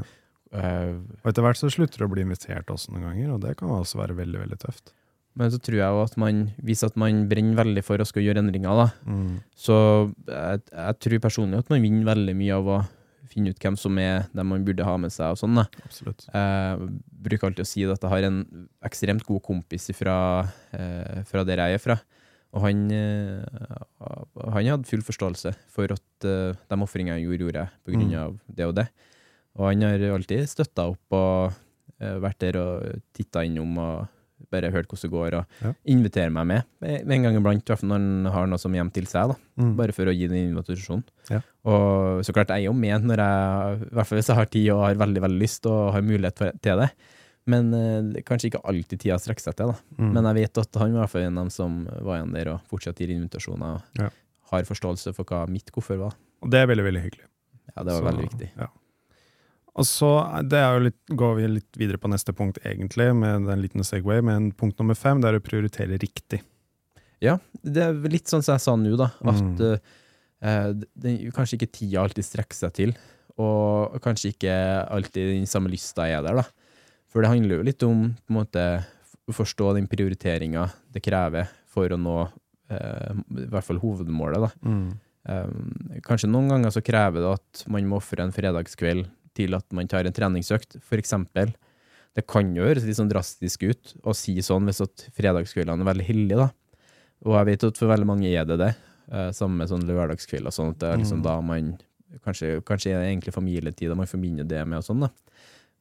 Uh, 0.52 1.00
Og 1.24 1.30
etter 1.32 1.46
hvert 1.46 1.58
så 1.62 1.70
slutter 1.72 2.02
du 2.02 2.06
å 2.10 2.12
bli 2.12 2.26
invitert 2.26 2.68
også 2.74 2.92
noen 2.92 3.06
ganger, 3.10 3.30
og 3.38 3.42
det 3.46 3.56
kan 3.58 3.70
også 3.72 4.02
være 4.02 4.18
veldig, 4.18 4.42
veldig 4.44 4.58
tøft. 4.66 4.92
men 5.40 5.48
så 5.50 5.58
tror 5.64 5.78
jeg 5.80 5.88
jo 5.96 6.02
at 6.04 6.18
man, 6.20 6.40
hvis 6.60 6.82
at 6.84 6.98
man 7.00 7.22
brenner 7.32 7.56
veldig 7.64 7.84
for 7.88 8.02
å 8.04 8.06
skal 8.06 8.26
gjøre 8.26 8.42
endringer, 8.44 8.76
da, 8.76 8.88
Mm. 9.08 9.38
så 9.56 9.78
jeg, 10.28 10.60
jeg 10.76 10.98
tror 11.06 11.20
personlig 11.24 11.60
at 11.64 11.70
man 11.72 11.82
vinner 11.82 12.10
veldig 12.14 12.36
mye 12.36 12.58
av 12.58 12.68
å 12.68 12.80
finne 13.32 13.54
ut 13.54 13.62
hvem 13.64 13.78
som 13.80 13.98
er 14.02 14.28
dem 14.36 14.52
man 14.52 14.66
burde 14.68 14.86
ha 14.86 14.96
med 15.00 15.14
seg, 15.14 15.34
og 15.34 15.40
sånn. 15.40 15.62
Jeg 16.28 16.90
bruker 17.26 17.50
alltid 17.50 17.66
å 17.66 17.70
si 17.70 17.86
at 17.88 18.04
jeg 18.04 18.14
har 18.14 18.28
en 18.28 18.42
ekstremt 18.88 19.26
god 19.28 19.42
kompis 19.46 19.90
fra, 19.98 20.18
eh, 20.76 21.22
fra 21.30 21.46
der 21.48 21.64
jeg 21.64 21.80
er 21.80 21.84
fra. 21.84 21.98
Og 22.52 22.66
han, 22.66 22.84
eh, 22.92 23.44
han 24.52 24.68
hadde 24.68 24.90
full 24.90 25.04
forståelse 25.08 25.54
for 25.72 25.94
at 25.96 26.28
eh, 26.28 26.52
de 26.52 26.80
ofringene 26.84 27.20
jeg 27.20 27.30
gjorde, 27.30 27.46
gjorde 27.48 27.64
jeg 27.64 27.96
grunn 27.96 28.16
av 28.20 28.40
det 28.52 28.68
og 28.68 28.76
det. 28.82 28.88
Og 29.60 29.68
han 29.70 29.86
har 29.88 30.04
alltid 30.16 30.50
støtta 30.52 30.90
opp 30.92 31.16
og 31.16 31.54
eh, 32.02 32.18
vært 32.24 32.42
der 32.44 32.60
og 32.60 33.06
titta 33.16 33.46
innom 33.48 33.80
og 33.80 34.10
bare 34.52 34.72
hørt 34.72 34.88
hvordan 34.88 35.02
det 35.02 35.12
går, 35.12 35.34
og 35.38 35.46
Ja. 35.62 35.74
inviterer 35.86 36.32
meg 36.32 36.48
med 36.48 36.64
en 37.12 37.22
gang 37.24 37.36
iblant, 37.38 37.62
i 37.64 37.72
hvert 37.74 37.80
fall 37.80 37.90
når 37.90 38.00
han 38.00 38.26
har 38.34 38.48
noe 38.48 38.58
som 38.60 38.74
hjem 38.74 38.92
til 38.92 39.06
seg. 39.06 39.28
da 39.30 39.36
Mm. 39.62 39.76
bare 39.76 39.92
for 39.94 40.06
å 40.06 40.16
gi 40.18 40.28
den 40.28 40.56
invitasjonen. 40.56 41.04
Ja. 41.30 41.42
Og 41.66 42.24
så 42.26 42.34
klart, 42.34 42.48
jeg 42.48 42.64
er 42.64 42.66
jo 42.66 42.74
med 42.74 43.04
når 43.04 43.18
jeg, 43.18 43.82
i 43.92 43.96
hvert 43.96 44.08
fall 44.08 44.18
hvis 44.18 44.28
jeg 44.28 44.36
har 44.36 44.46
tid 44.46 44.70
og 44.72 44.82
har 44.86 44.96
veldig 44.96 45.22
veldig 45.22 45.40
lyst 45.40 45.66
og 45.70 45.94
har 45.94 46.02
mulighet 46.02 46.38
for, 46.38 46.52
til 46.62 46.78
det. 46.78 46.90
Men 47.48 47.74
eh, 47.74 48.22
kanskje 48.24 48.50
ikke 48.52 48.64
alltid 48.66 49.00
tida 49.00 49.18
strekker 49.18 49.42
seg 49.42 49.56
til. 49.56 49.68
da. 49.68 49.76
Mm. 49.98 50.12
Men 50.14 50.24
jeg 50.26 50.36
vet 50.36 50.58
at 50.58 50.76
han 50.82 50.94
var 50.94 50.98
i 50.98 51.02
hvert 51.06 51.10
fall 51.10 51.22
en 51.22 51.38
av 51.38 51.44
dem 51.44 51.50
som 51.50 51.86
var 52.02 52.18
igjen 52.22 52.34
der 52.34 52.48
og 52.54 52.62
fortsatt 52.70 52.96
gir 52.98 53.10
invitasjoner 53.10 53.76
og 53.76 53.82
Ja. 54.00 54.10
har 54.52 54.64
forståelse 54.64 55.14
for 55.16 55.24
hva 55.26 55.48
mitt 55.50 55.72
hvorfor 55.72 55.98
var. 55.98 56.14
Og 56.44 56.50
det 56.50 56.60
er 56.60 56.68
veldig, 56.68 56.84
veldig 56.86 57.02
hyggelig. 57.04 57.26
Ja, 57.76 57.84
det 57.84 57.94
var 57.94 58.02
Så, 58.02 58.06
veldig 58.12 58.30
viktig. 58.30 58.50
Ja. 58.58 58.68
Og 59.80 59.86
så 59.88 60.10
det 60.52 60.60
er 60.60 60.74
jo 60.76 60.86
litt, 60.90 60.98
går 61.16 61.36
vi 61.38 61.46
litt 61.48 61.78
videre 61.80 62.00
på 62.02 62.10
neste 62.12 62.34
punkt, 62.36 62.58
egentlig, 62.68 63.08
med 63.16 63.48
en 63.50 63.62
liten 63.64 63.86
Segway. 63.88 64.20
Men 64.26 64.50
punkt 64.52 64.80
nummer 64.82 64.98
fem 65.00 65.22
det 65.24 65.30
er 65.32 65.40
å 65.40 65.44
prioritere 65.44 66.00
riktig. 66.02 66.42
Ja, 67.24 67.38
det 67.64 67.84
er 67.86 67.94
litt 68.12 68.28
sånn 68.32 68.44
som 68.44 68.58
jeg 68.58 68.66
sa 68.66 68.76
nå, 68.76 68.96
da. 69.00 69.12
At 69.24 69.40
Mm. 69.42 69.80
eh, 70.42 70.74
det, 70.98 71.14
kanskje 71.36 71.58
ikke 71.60 71.72
tida 71.72 72.02
alltid 72.02 72.26
strekker 72.26 72.58
seg 72.58 72.74
til, 72.74 72.94
og 73.40 73.96
kanskje 74.02 74.34
ikke 74.34 74.56
alltid 74.92 75.38
den 75.38 75.48
samme 75.48 75.70
lysta 75.72 76.08
er 76.10 76.22
der, 76.26 76.42
da. 76.42 76.44
For 77.12 77.22
det 77.22 77.30
handler 77.32 77.58
jo 77.62 77.68
litt 77.68 77.84
om 77.84 78.10
på 78.16 78.30
en 78.34 78.40
måte 78.42 78.66
å 79.30 79.34
forstå 79.36 79.76
den 79.78 79.88
prioriteringa 79.88 80.66
det 80.92 81.04
krever 81.04 81.48
for 81.72 81.88
å 81.88 81.98
nå 82.00 82.18
eh, 82.72 83.14
i 83.14 83.48
hvert 83.52 83.64
fall 83.70 83.80
hovedmålet, 83.80 84.42
da. 84.42 84.52
Mm. 84.68 85.00
Eh, 85.30 86.02
kanskje 86.04 86.28
noen 86.32 86.50
ganger 86.50 86.72
så 86.74 86.82
krever 86.84 87.22
det 87.22 87.34
at 87.38 87.64
man 87.72 87.86
må 87.88 88.02
ofre 88.02 88.24
en 88.26 88.34
fredagskveld 88.36 89.08
til 89.38 89.56
at 89.58 89.66
man 89.74 89.88
tar 89.88 90.08
en 90.08 90.16
treningsøkt, 90.16 90.80
for 90.84 91.02
eksempel. 91.02 91.54
Det 92.16 92.26
kan 92.28 92.50
jo 92.56 92.66
høres 92.66 92.84
litt 92.84 92.98
sånn 93.00 93.12
drastisk 93.12 93.64
ut 93.64 93.94
å 94.04 94.14
si 94.18 94.36
sånn 94.44 94.68
hvis 94.68 94.84
at 94.84 95.06
fredagskveldene 95.16 95.86
er 95.86 95.92
veldig 95.94 96.08
hellige, 96.08 96.48
da. 96.48 96.50
Og 97.26 97.38
jeg 97.38 97.50
vet 97.52 97.64
at 97.70 97.78
for 97.80 97.92
veldig 97.92 98.10
mange 98.10 98.28
er 98.28 98.46
det 98.50 98.58
det. 98.60 98.74
sammen 99.12 99.34
Samme 99.36 99.58
med 99.60 99.70
sånn 99.70 99.88
lørdagskveld 99.88 100.48
og 100.48 100.56
sånn, 100.56 100.70
at 100.72 100.80
det 100.80 100.90
er 100.90 100.98
liksom 101.02 101.20
Mm. 101.20 101.24
da 101.24 101.42
man 101.42 101.78
Kanskje, 102.26 102.62
kanskje 102.68 102.92
er 102.92 103.00
det 103.00 103.08
egentlig 103.08 103.32
familietid, 103.34 103.96
man 103.96 104.06
forbinder 104.06 104.44
det 104.44 104.68
med 104.68 104.80
og 104.80 104.84
sånn, 104.84 105.00
da. 105.00 105.08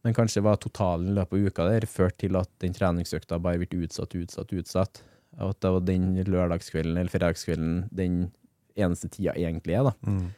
Men 0.05 0.15
kanskje 0.15 0.43
var 0.43 0.57
totalen 0.63 1.09
i 1.11 1.15
løpet 1.17 1.33
av 1.33 1.47
uka 1.47 1.65
der 1.69 1.87
ført 1.91 2.17
til 2.19 2.37
at 2.37 2.49
den 2.61 2.73
treningsøkta 2.73 3.41
bare 3.43 3.59
ble 3.59 3.83
utsatt, 3.83 4.15
utsatt, 4.15 4.53
utsatt. 4.55 5.03
Og 5.41 5.51
at 5.51 5.61
det 5.61 5.73
var 5.75 5.81
den 5.81 6.25
lørdagskvelden 6.25 6.97
eller 6.97 7.11
fredagskvelden 7.11 7.89
den 7.91 8.31
eneste 8.77 9.11
tida 9.11 9.35
egentlig 9.35 9.75
er, 9.75 9.91
da. 9.91 9.93
Mm. 10.07 10.31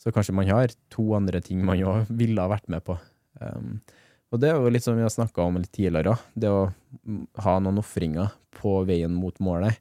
Så 0.00 0.12
kanskje 0.14 0.34
man 0.36 0.48
har 0.50 0.72
to 0.92 1.06
andre 1.16 1.40
ting 1.44 1.62
man 1.66 1.80
jo 1.80 1.94
ville 2.20 2.42
ha 2.42 2.52
vært 2.52 2.68
med 2.72 2.84
på. 2.86 2.98
Um, 3.40 3.80
og 4.34 4.42
det 4.42 4.50
er 4.50 4.58
jo 4.58 4.70
litt 4.72 4.84
som 4.84 4.96
vi 4.98 5.04
har 5.04 5.12
snakka 5.12 5.44
om 5.44 5.58
litt 5.60 5.72
tidligere 5.74 6.16
det 6.34 6.48
å 6.50 6.66
ha 7.44 7.58
noen 7.62 7.80
ofringer 7.80 8.32
på 8.56 8.80
veien 8.88 9.12
mot 9.14 9.36
målet. 9.44 9.78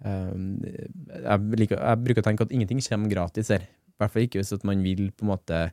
Um, 0.00 0.60
jeg, 0.64 1.46
liker, 1.60 1.80
jeg 1.80 2.02
bruker 2.04 2.22
å 2.24 2.28
tenke 2.28 2.46
at 2.46 2.52
ingenting 2.54 2.82
kommer 2.84 3.12
gratis 3.12 3.50
her. 3.52 3.64
I 3.64 3.96
hvert 4.00 4.12
fall 4.12 4.26
ikke 4.26 4.42
hvis 4.42 4.54
at 4.56 4.66
man 4.68 4.84
vil 4.84 5.08
på 5.12 5.26
en 5.26 5.32
måte 5.32 5.64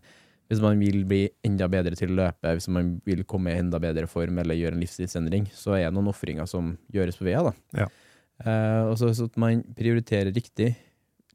hvis 0.48 0.62
man 0.64 0.80
vil 0.80 1.02
bli 1.08 1.26
enda 1.44 1.68
bedre 1.68 1.98
til 2.00 2.14
å 2.14 2.22
løpe, 2.22 2.54
hvis 2.56 2.70
man 2.72 2.94
vil 3.08 3.26
komme 3.28 3.52
i 3.52 3.60
enda 3.60 3.82
bedre 3.84 4.08
form 4.08 4.40
eller 4.40 4.56
gjøre 4.56 4.78
en 4.78 4.84
livsstilsendring, 4.84 5.50
så 5.52 5.76
er 5.76 5.90
det 5.90 5.96
noen 5.98 6.12
ofringer 6.14 6.48
som 6.48 6.72
gjøres 6.94 7.20
på 7.20 7.28
veien. 7.28 7.58
Ja. 7.76 7.90
Uh, 8.40 8.94
og 8.94 8.96
så 9.00 9.10
hvis 9.10 9.24
at 9.26 9.36
man 9.42 9.66
prioriterer 9.76 10.32
riktig 10.32 10.72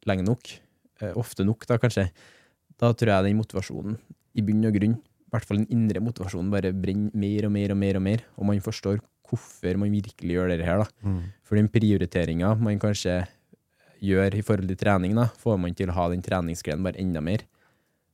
lenge 0.09 0.25
nok, 0.25 0.55
ofte 1.19 1.47
nok 1.47 1.67
da 1.69 1.79
kanskje, 1.83 2.09
da 2.81 2.93
tror 2.97 3.15
jeg 3.15 3.29
den 3.29 3.41
motivasjonen 3.41 3.97
i 4.39 4.45
bunn 4.45 4.69
og 4.69 4.77
grunn, 4.77 4.97
i 4.97 5.33
hvert 5.33 5.49
fall 5.49 5.63
den 5.63 5.71
indre 5.73 6.03
motivasjonen, 6.05 6.51
bare 6.53 6.75
brenner 6.77 7.15
mer 7.17 7.49
og 7.49 7.55
mer 7.55 7.75
og 7.75 7.81
mer 7.81 7.99
og 7.99 8.05
mer, 8.05 8.25
og 8.37 8.49
man 8.49 8.61
forstår 8.65 9.01
hvorfor 9.33 9.79
man 9.81 9.93
virkelig 9.95 10.37
gjør 10.37 10.53
det 10.53 10.67
her. 10.67 10.83
da. 10.83 11.09
Mm. 11.09 11.23
For 11.49 11.57
den 11.57 11.71
prioriteringa 11.73 12.53
man 12.61 12.81
kanskje 12.83 13.23
gjør 14.03 14.37
i 14.37 14.43
forhold 14.45 14.69
til 14.69 14.81
trening, 14.81 15.17
da, 15.17 15.29
får 15.41 15.59
man 15.63 15.75
til 15.79 15.93
å 15.93 15.97
ha 15.97 16.09
den 16.13 16.25
treningsgleden 16.25 16.85
bare 16.85 17.01
enda 17.01 17.23
mer. 17.25 17.47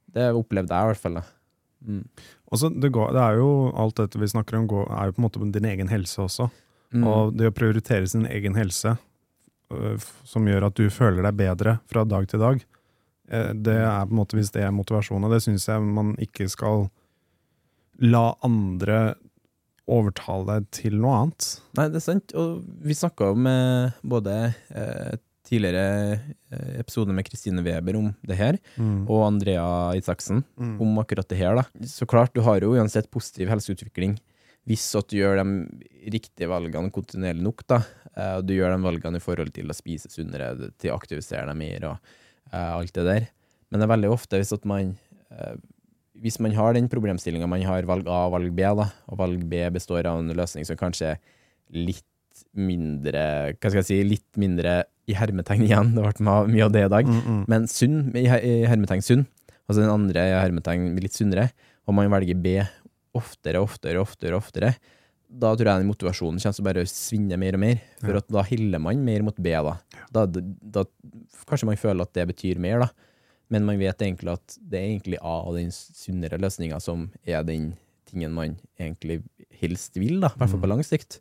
Det 0.09 0.31
opplevde 0.37 0.75
jeg 0.75 0.85
i 0.85 0.93
hvert 0.93 1.03
fall. 1.03 1.19
da. 1.21 1.25
Mm. 1.89 2.05
Også, 2.53 2.71
det, 2.71 2.93
går, 2.95 3.13
det 3.17 3.25
er 3.25 3.41
jo 3.41 3.51
alt 3.79 3.99
dette 4.01 4.21
vi 4.21 4.31
snakker 4.31 4.59
om, 4.61 4.69
går, 4.71 4.89
er 4.95 5.09
jo 5.09 5.17
på 5.17 5.23
en 5.23 5.27
måte 5.27 5.53
din 5.59 5.69
egen 5.73 5.91
helse 5.93 6.23
også. 6.25 6.49
Mm. 6.95 7.05
Og 7.05 7.37
det 7.37 7.51
å 7.51 7.57
prioritere 7.57 8.09
sin 8.09 8.27
egen 8.29 8.57
helse, 8.57 8.95
øh, 9.75 10.09
som 10.29 10.47
gjør 10.49 10.71
at 10.71 10.79
du 10.79 10.89
føler 10.93 11.25
deg 11.27 11.41
bedre 11.41 11.79
fra 11.91 12.05
dag 12.09 12.29
til 12.31 12.43
dag, 12.43 12.63
eh, 12.63 12.78
det 13.29 13.77
er 13.77 14.07
på 14.09 14.15
en 14.15 14.21
måte 14.23 14.37
hvis 14.39 14.51
det 14.55 14.63
er 14.65 14.73
motivasjonen, 14.75 15.25
og 15.29 15.35
det 15.37 15.43
syns 15.45 15.67
jeg 15.69 15.83
man 15.85 16.15
ikke 16.23 16.49
skal 16.49 16.89
la 18.01 18.31
andre 18.47 19.15
overtale 19.89 20.59
deg 20.59 20.67
til 20.77 20.99
noe 21.01 21.15
annet. 21.23 21.47
Nei, 21.79 21.87
det 21.89 22.01
er 22.03 22.05
sant. 22.05 22.35
Og 22.37 22.59
vi 22.85 22.97
snakka 22.97 23.31
med 23.37 23.97
både 24.05 24.35
eh, 24.69 25.17
tidligere 25.49 26.19
episode 26.77 27.15
med 27.17 27.25
Kristine 27.25 27.63
Weber 27.65 27.97
om 27.97 28.11
det 28.29 28.37
her, 28.37 28.59
og 29.09 29.23
Andrea 29.31 29.65
Isaksen 29.97 30.43
Mm. 30.61 30.75
om 30.85 30.99
akkurat 31.01 31.29
det 31.29 31.39
her. 31.41 31.55
da. 31.57 31.65
Så 31.89 32.05
klart, 32.07 32.35
du 32.35 32.43
har 32.45 32.61
jo 32.61 32.75
uansett 32.77 33.11
positiv 33.11 33.49
helseutvikling 33.49 34.19
hvis 34.69 34.85
at 34.99 35.09
du 35.09 35.17
gjør 35.17 35.39
de 35.41 36.11
riktige 36.13 36.47
valgene 36.51 36.91
kontinuerlig 36.93 37.41
nok. 37.43 37.63
da. 37.67 37.79
Eh, 38.15 38.41
du 38.45 38.53
gjør 38.59 38.77
de 38.77 38.83
valgene 38.85 39.17
i 39.17 39.25
forhold 39.25 39.55
til 39.57 39.67
å 39.73 39.75
spise 39.75 40.11
sunnere, 40.13 40.71
til 40.79 40.93
å 40.93 40.99
aktivisere 41.01 41.47
deg 41.49 41.57
mer 41.57 41.87
og 41.89 41.97
eh, 41.97 42.27
alt 42.57 42.93
det 42.95 43.05
der. 43.07 43.27
Men 43.71 43.81
det 43.81 43.87
er 43.89 43.95
veldig 43.97 44.11
ofte 44.15 44.39
hvis 44.41 44.53
at 44.57 44.65
man 44.65 44.95
eh, 45.31 45.57
hvis 46.19 46.41
man 46.43 46.51
har 46.57 46.73
den 46.75 46.89
problemstillinga, 46.91 47.47
man 47.47 47.63
har 47.63 47.87
valg 47.87 48.09
A 48.11 48.25
og 48.27 48.33
valg 48.35 48.51
B, 48.57 48.63
da, 48.75 48.89
og 49.07 49.19
valg 49.21 49.45
B 49.49 49.61
består 49.71 50.07
av 50.11 50.19
en 50.19 50.33
løsning 50.35 50.65
som 50.67 50.77
kanskje 50.77 51.13
er 51.15 51.21
litt 51.71 52.03
mindre 52.59 53.55
Hva 53.59 53.71
skal 53.71 53.81
jeg 53.83 53.87
si, 53.89 53.99
litt 54.07 54.39
mindre 54.39 54.85
i 55.09 55.15
hermetegn 55.17 55.63
igjen, 55.65 55.95
det 55.97 56.03
ble 56.05 56.25
mye 56.53 56.65
av 56.67 56.73
det 56.75 56.83
i 56.85 56.91
dag, 56.93 57.07
Mm, 57.09 57.21
mm. 57.25 57.45
men 57.49 57.65
sunn, 57.71 57.97
i 58.19 58.27
hermetegn 58.69 59.03
sunn, 59.03 59.23
altså 59.67 59.81
den 59.83 59.91
andre 59.95 60.27
i 60.29 60.35
hermetegn 60.37 60.91
litt 61.01 61.17
sunnere, 61.17 61.49
og 61.89 61.95
man 61.97 62.11
velger 62.13 62.37
B 62.45 62.59
oftere, 63.17 63.63
oftere, 63.63 63.99
oftere, 64.03 64.37
oftere, 64.37 64.75
da 65.29 65.55
tror 65.57 65.71
jeg 65.71 65.83
den 65.83 65.89
motivasjonen 65.91 66.39
kommer 66.41 66.57
til 66.59 66.65
å 66.65 66.69
bare 66.69 66.85
svinne 66.91 67.39
mer 67.41 67.57
og 67.57 67.63
mer, 67.65 67.81
for 68.03 68.13
Ja. 68.13 68.19
at 68.23 68.29
da 68.29 68.43
hiller 68.51 68.79
man 68.85 69.03
mer 69.05 69.23
mot 69.23 69.37
B, 69.37 69.51
da. 69.51 69.79
Da, 70.15 70.25
da. 70.29 70.85
Kanskje 71.49 71.69
man 71.69 71.81
føler 71.81 72.07
at 72.07 72.15
det 72.17 72.29
betyr 72.33 72.61
mer, 72.63 72.87
da. 72.87 72.89
Men 73.49 73.65
man 73.65 73.81
vet 73.81 74.03
egentlig 74.05 74.35
at 74.35 74.57
det 74.61 74.81
er 74.81 74.91
egentlig 74.91 75.21
A 75.25 75.39
og 75.49 75.57
den 75.57 75.71
sunnere 75.73 76.41
løsninga 76.41 76.81
som 76.85 77.09
er 77.25 77.47
den 77.49 77.73
tingen 78.09 78.35
man 78.37 78.57
egentlig 78.81 79.23
helst 79.61 79.97
vil, 79.97 80.19
da, 80.23 80.33
i 80.33 80.41
hvert 80.41 80.53
fall 80.53 80.65
på 80.65 80.71
lang 80.71 80.83
sikt. 80.85 81.21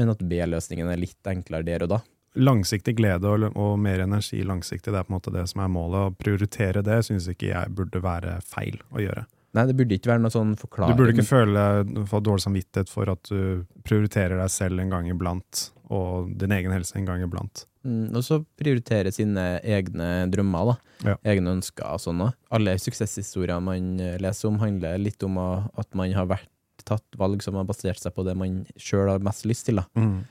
Men 0.00 0.12
at 0.12 0.22
B-løsningen 0.24 0.88
er 0.88 1.00
litt 1.00 1.28
enklere 1.28 1.66
der 1.66 1.84
og 1.84 1.92
da. 1.96 2.00
Langsiktig 2.38 2.94
glede 2.98 3.28
og, 3.28 3.48
og 3.58 3.78
mer 3.82 4.04
energi 4.04 4.42
langsiktig, 4.46 4.92
det 4.92 5.00
er 5.00 5.06
på 5.08 5.12
en 5.12 5.16
måte 5.16 5.32
det 5.34 5.46
som 5.50 5.64
er 5.64 5.72
målet. 5.72 6.08
Å 6.08 6.16
prioritere 6.20 6.84
det 6.86 7.00
syns 7.06 7.28
ikke 7.32 7.50
jeg 7.50 7.74
burde 7.74 8.02
være 8.04 8.38
feil 8.46 8.78
å 8.92 9.02
gjøre. 9.02 9.24
Nei, 9.56 9.64
det 9.64 9.74
burde 9.78 9.96
ikke 9.96 10.10
være 10.10 10.20
noe 10.20 10.32
sånn 10.32 10.52
Du 10.60 10.66
burde 10.68 11.14
ikke 11.14 11.24
føle 11.24 11.62
få 12.06 12.20
dårlig 12.20 12.44
samvittighet 12.44 12.90
for 12.92 13.08
at 13.10 13.30
du 13.30 13.64
prioriterer 13.88 14.36
deg 14.38 14.52
selv 14.52 14.82
en 14.82 14.92
gang 14.92 15.08
iblant, 15.08 15.70
og 15.88 16.28
din 16.38 16.52
egen 16.52 16.74
helse 16.74 16.98
en 17.00 17.08
gang 17.08 17.24
iblant. 17.24 17.64
Mm, 17.88 18.12
og 18.12 18.24
så 18.26 18.42
prioritere 18.60 19.12
sine 19.14 19.46
egne 19.64 20.28
drømmer, 20.32 20.74
da. 20.74 20.76
Ja. 21.06 21.16
Egne 21.32 21.56
ønsker 21.56 21.88
og 21.88 22.02
sånn. 22.04 22.20
Alle 22.54 22.76
suksesshistorier 22.82 23.62
man 23.64 23.96
leser 24.20 24.50
om, 24.50 24.60
handler 24.60 25.00
litt 25.00 25.24
om 25.24 25.40
at 25.40 25.88
man 25.96 26.12
har 26.16 26.28
vært 26.28 26.50
tatt 26.88 27.18
valg 27.20 27.42
som 27.44 27.58
har 27.58 27.66
basert 27.68 28.00
seg 28.00 28.14
på 28.16 28.24
det 28.26 28.34
man 28.38 28.62
sjøl 28.80 29.10
har 29.12 29.24
mest 29.24 29.46
lyst 29.48 29.68
til. 29.68 29.80
da. 29.80 29.86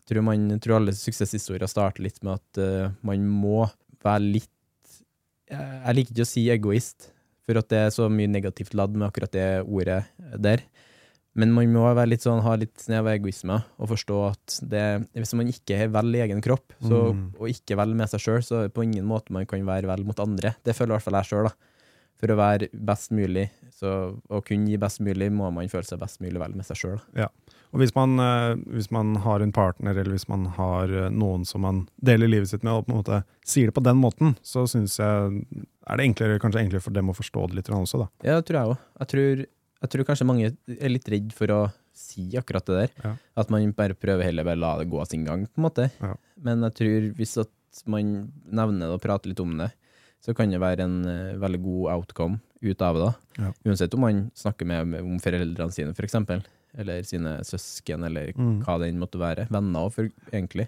Tror, 0.10 0.24
man, 0.26 0.50
tror 0.63 0.80
alle 0.80 0.96
suksesshistorier 0.98 1.70
starter 1.70 2.06
litt 2.06 2.22
med 2.26 2.39
at 2.39 2.62
uh, 2.62 2.96
man 3.08 3.28
må 3.28 3.67
være 4.06 4.24
litt 4.38 4.98
eh, 5.52 5.78
Jeg 5.88 5.98
liker 5.98 6.13
ikke 6.13 6.26
å 6.26 6.30
si 6.30 6.43
egoist, 6.54 7.10
for 7.48 7.60
at 7.62 7.70
det 7.72 7.80
er 7.86 7.96
så 7.96 8.08
mye 8.12 8.30
negativt 8.30 8.76
ladd 8.78 8.96
med 8.96 9.08
akkurat 9.10 9.34
det 9.34 9.48
ordet 9.63 10.04
der. 10.38 10.63
Men 11.38 11.52
man 11.54 11.69
må 11.71 11.84
være 11.93 12.10
litt 12.10 12.23
sånn, 12.26 12.41
ha 12.41 12.56
litt 12.58 12.73
snev 12.82 13.06
av 13.06 13.13
egoisme 13.13 13.60
og 13.78 13.91
forstå 13.91 14.17
at 14.32 14.56
det, 14.73 14.84
hvis 15.13 15.36
man 15.38 15.52
ikke 15.52 15.78
er 15.86 15.91
vel 15.93 16.15
i 16.17 16.23
egen 16.26 16.41
kropp, 16.41 16.73
så, 16.82 17.13
Mm. 17.13 17.34
og 17.39 17.47
ikke 17.52 17.78
vel 17.78 17.93
med 17.93 18.10
seg 18.10 18.19
sjøl, 18.23 18.41
så 18.41 18.56
er 18.58 18.67
det 18.67 18.73
på 18.73 18.84
ingen 18.88 19.06
måte 19.06 19.30
man 19.32 19.45
kan 19.45 19.62
være 19.65 19.86
vel 19.86 20.04
mot 20.04 20.17
andre. 20.19 20.56
Det 20.65 20.73
føler 20.76 20.95
i 20.95 20.97
hvert 20.97 21.06
fall 21.06 21.19
jeg 21.21 21.30
sjøl. 21.32 21.52
For 22.17 22.34
å 22.34 22.36
være 22.39 22.67
best 22.73 23.12
mulig, 23.13 23.52
så 23.78 24.17
å 24.34 24.39
kunne 24.43 24.65
gi 24.71 24.78
best 24.82 25.00
mulig, 25.06 25.28
må 25.32 25.52
man 25.54 25.67
føle 25.69 25.86
seg 25.86 26.00
best 26.02 26.17
mulig 26.19 26.39
vel 26.41 26.56
med 26.58 26.65
seg 26.65 26.76
sjøl. 26.80 27.00
Og 27.13 27.78
hvis 27.80 27.93
man, 27.93 28.17
eh, 28.19 28.56
hvis 28.73 28.89
man 28.89 29.15
har 29.21 29.39
en 29.43 29.52
partner, 29.54 29.91
eller 29.93 30.15
hvis 30.15 30.28
man 30.28 30.47
har 30.56 30.86
eh, 30.89 31.10
noen 31.13 31.45
som 31.45 31.62
man 31.62 31.88
deler 32.02 32.28
livet 32.28 32.50
sitt 32.50 32.63
med, 32.63 32.73
og 32.73 32.88
på 32.88 32.95
en 32.95 33.04
måte 33.04 33.23
sier 33.45 33.67
det 33.69 33.76
på 33.76 33.84
den 33.86 33.97
måten, 34.02 34.36
så 34.41 34.65
syns 34.65 34.97
jeg 34.97 35.45
er 35.86 35.97
det 35.97 36.08
enklere, 36.10 36.39
kanskje 36.41 36.63
enklere 36.65 36.82
for 36.82 36.91
dem 36.97 37.12
å 37.12 37.13
forstå 37.15 37.50
det 37.52 37.56
litt 37.60 37.69
også, 37.69 38.00
da. 38.00 38.08
Ja, 38.23 38.41
det 38.41 38.47
tror 38.50 38.58
jeg 38.58 38.71
òg. 38.73 38.78
Jeg 38.97 39.08
tror, 39.13 39.45
jeg 39.82 39.90
tror 39.94 40.08
kanskje 40.08 40.26
mange 40.28 40.52
er 40.68 40.90
litt 40.94 41.08
redd 41.12 41.34
for 41.38 41.54
å 41.54 41.60
si 41.98 42.28
akkurat 42.38 42.66
det 42.70 42.78
der. 42.80 42.92
Ja. 43.04 43.12
At 43.42 43.50
man 43.54 43.72
bare 43.78 43.98
prøver 43.98 44.24
heller 44.28 44.46
bare 44.48 44.60
la 44.62 44.76
det 44.80 44.90
gå 44.92 45.02
sin 45.10 45.26
gang, 45.26 45.46
på 45.50 45.62
en 45.62 45.66
måte. 45.68 45.90
Ja. 46.02 46.16
Men 46.46 46.62
jeg 46.68 46.76
tror 46.80 47.08
hvis 47.18 47.38
at 47.42 47.84
man 47.86 48.32
nevner 48.50 48.88
det 48.90 48.96
og 48.98 49.04
prater 49.04 49.30
litt 49.32 49.42
om 49.44 49.56
det, 49.60 49.72
så 50.24 50.34
kan 50.34 50.50
det 50.50 50.60
være 50.62 50.86
en 50.88 50.96
uh, 51.06 51.38
veldig 51.42 51.60
god 51.62 51.92
outcome 51.94 52.40
ut 52.66 52.82
av 52.82 52.98
det. 52.98 53.10
Ja. 53.38 53.52
Uansett 53.70 53.94
om 53.94 54.02
man 54.02 54.24
snakker 54.38 54.66
med, 54.66 54.88
med, 54.96 55.06
om 55.06 55.20
foreldrene 55.22 55.74
sine, 55.76 55.94
for 55.98 56.08
eksempel. 56.08 56.42
Eller 56.78 57.04
sine 57.06 57.38
søsken, 57.46 58.04
eller 58.06 58.34
Mm. 58.38 58.60
hva 58.66 58.80
det 58.82 58.90
enn 58.92 59.00
måtte 59.02 59.22
være. 59.22 59.46
Venner 59.54 59.88
òg, 59.88 60.12
egentlig. 60.34 60.68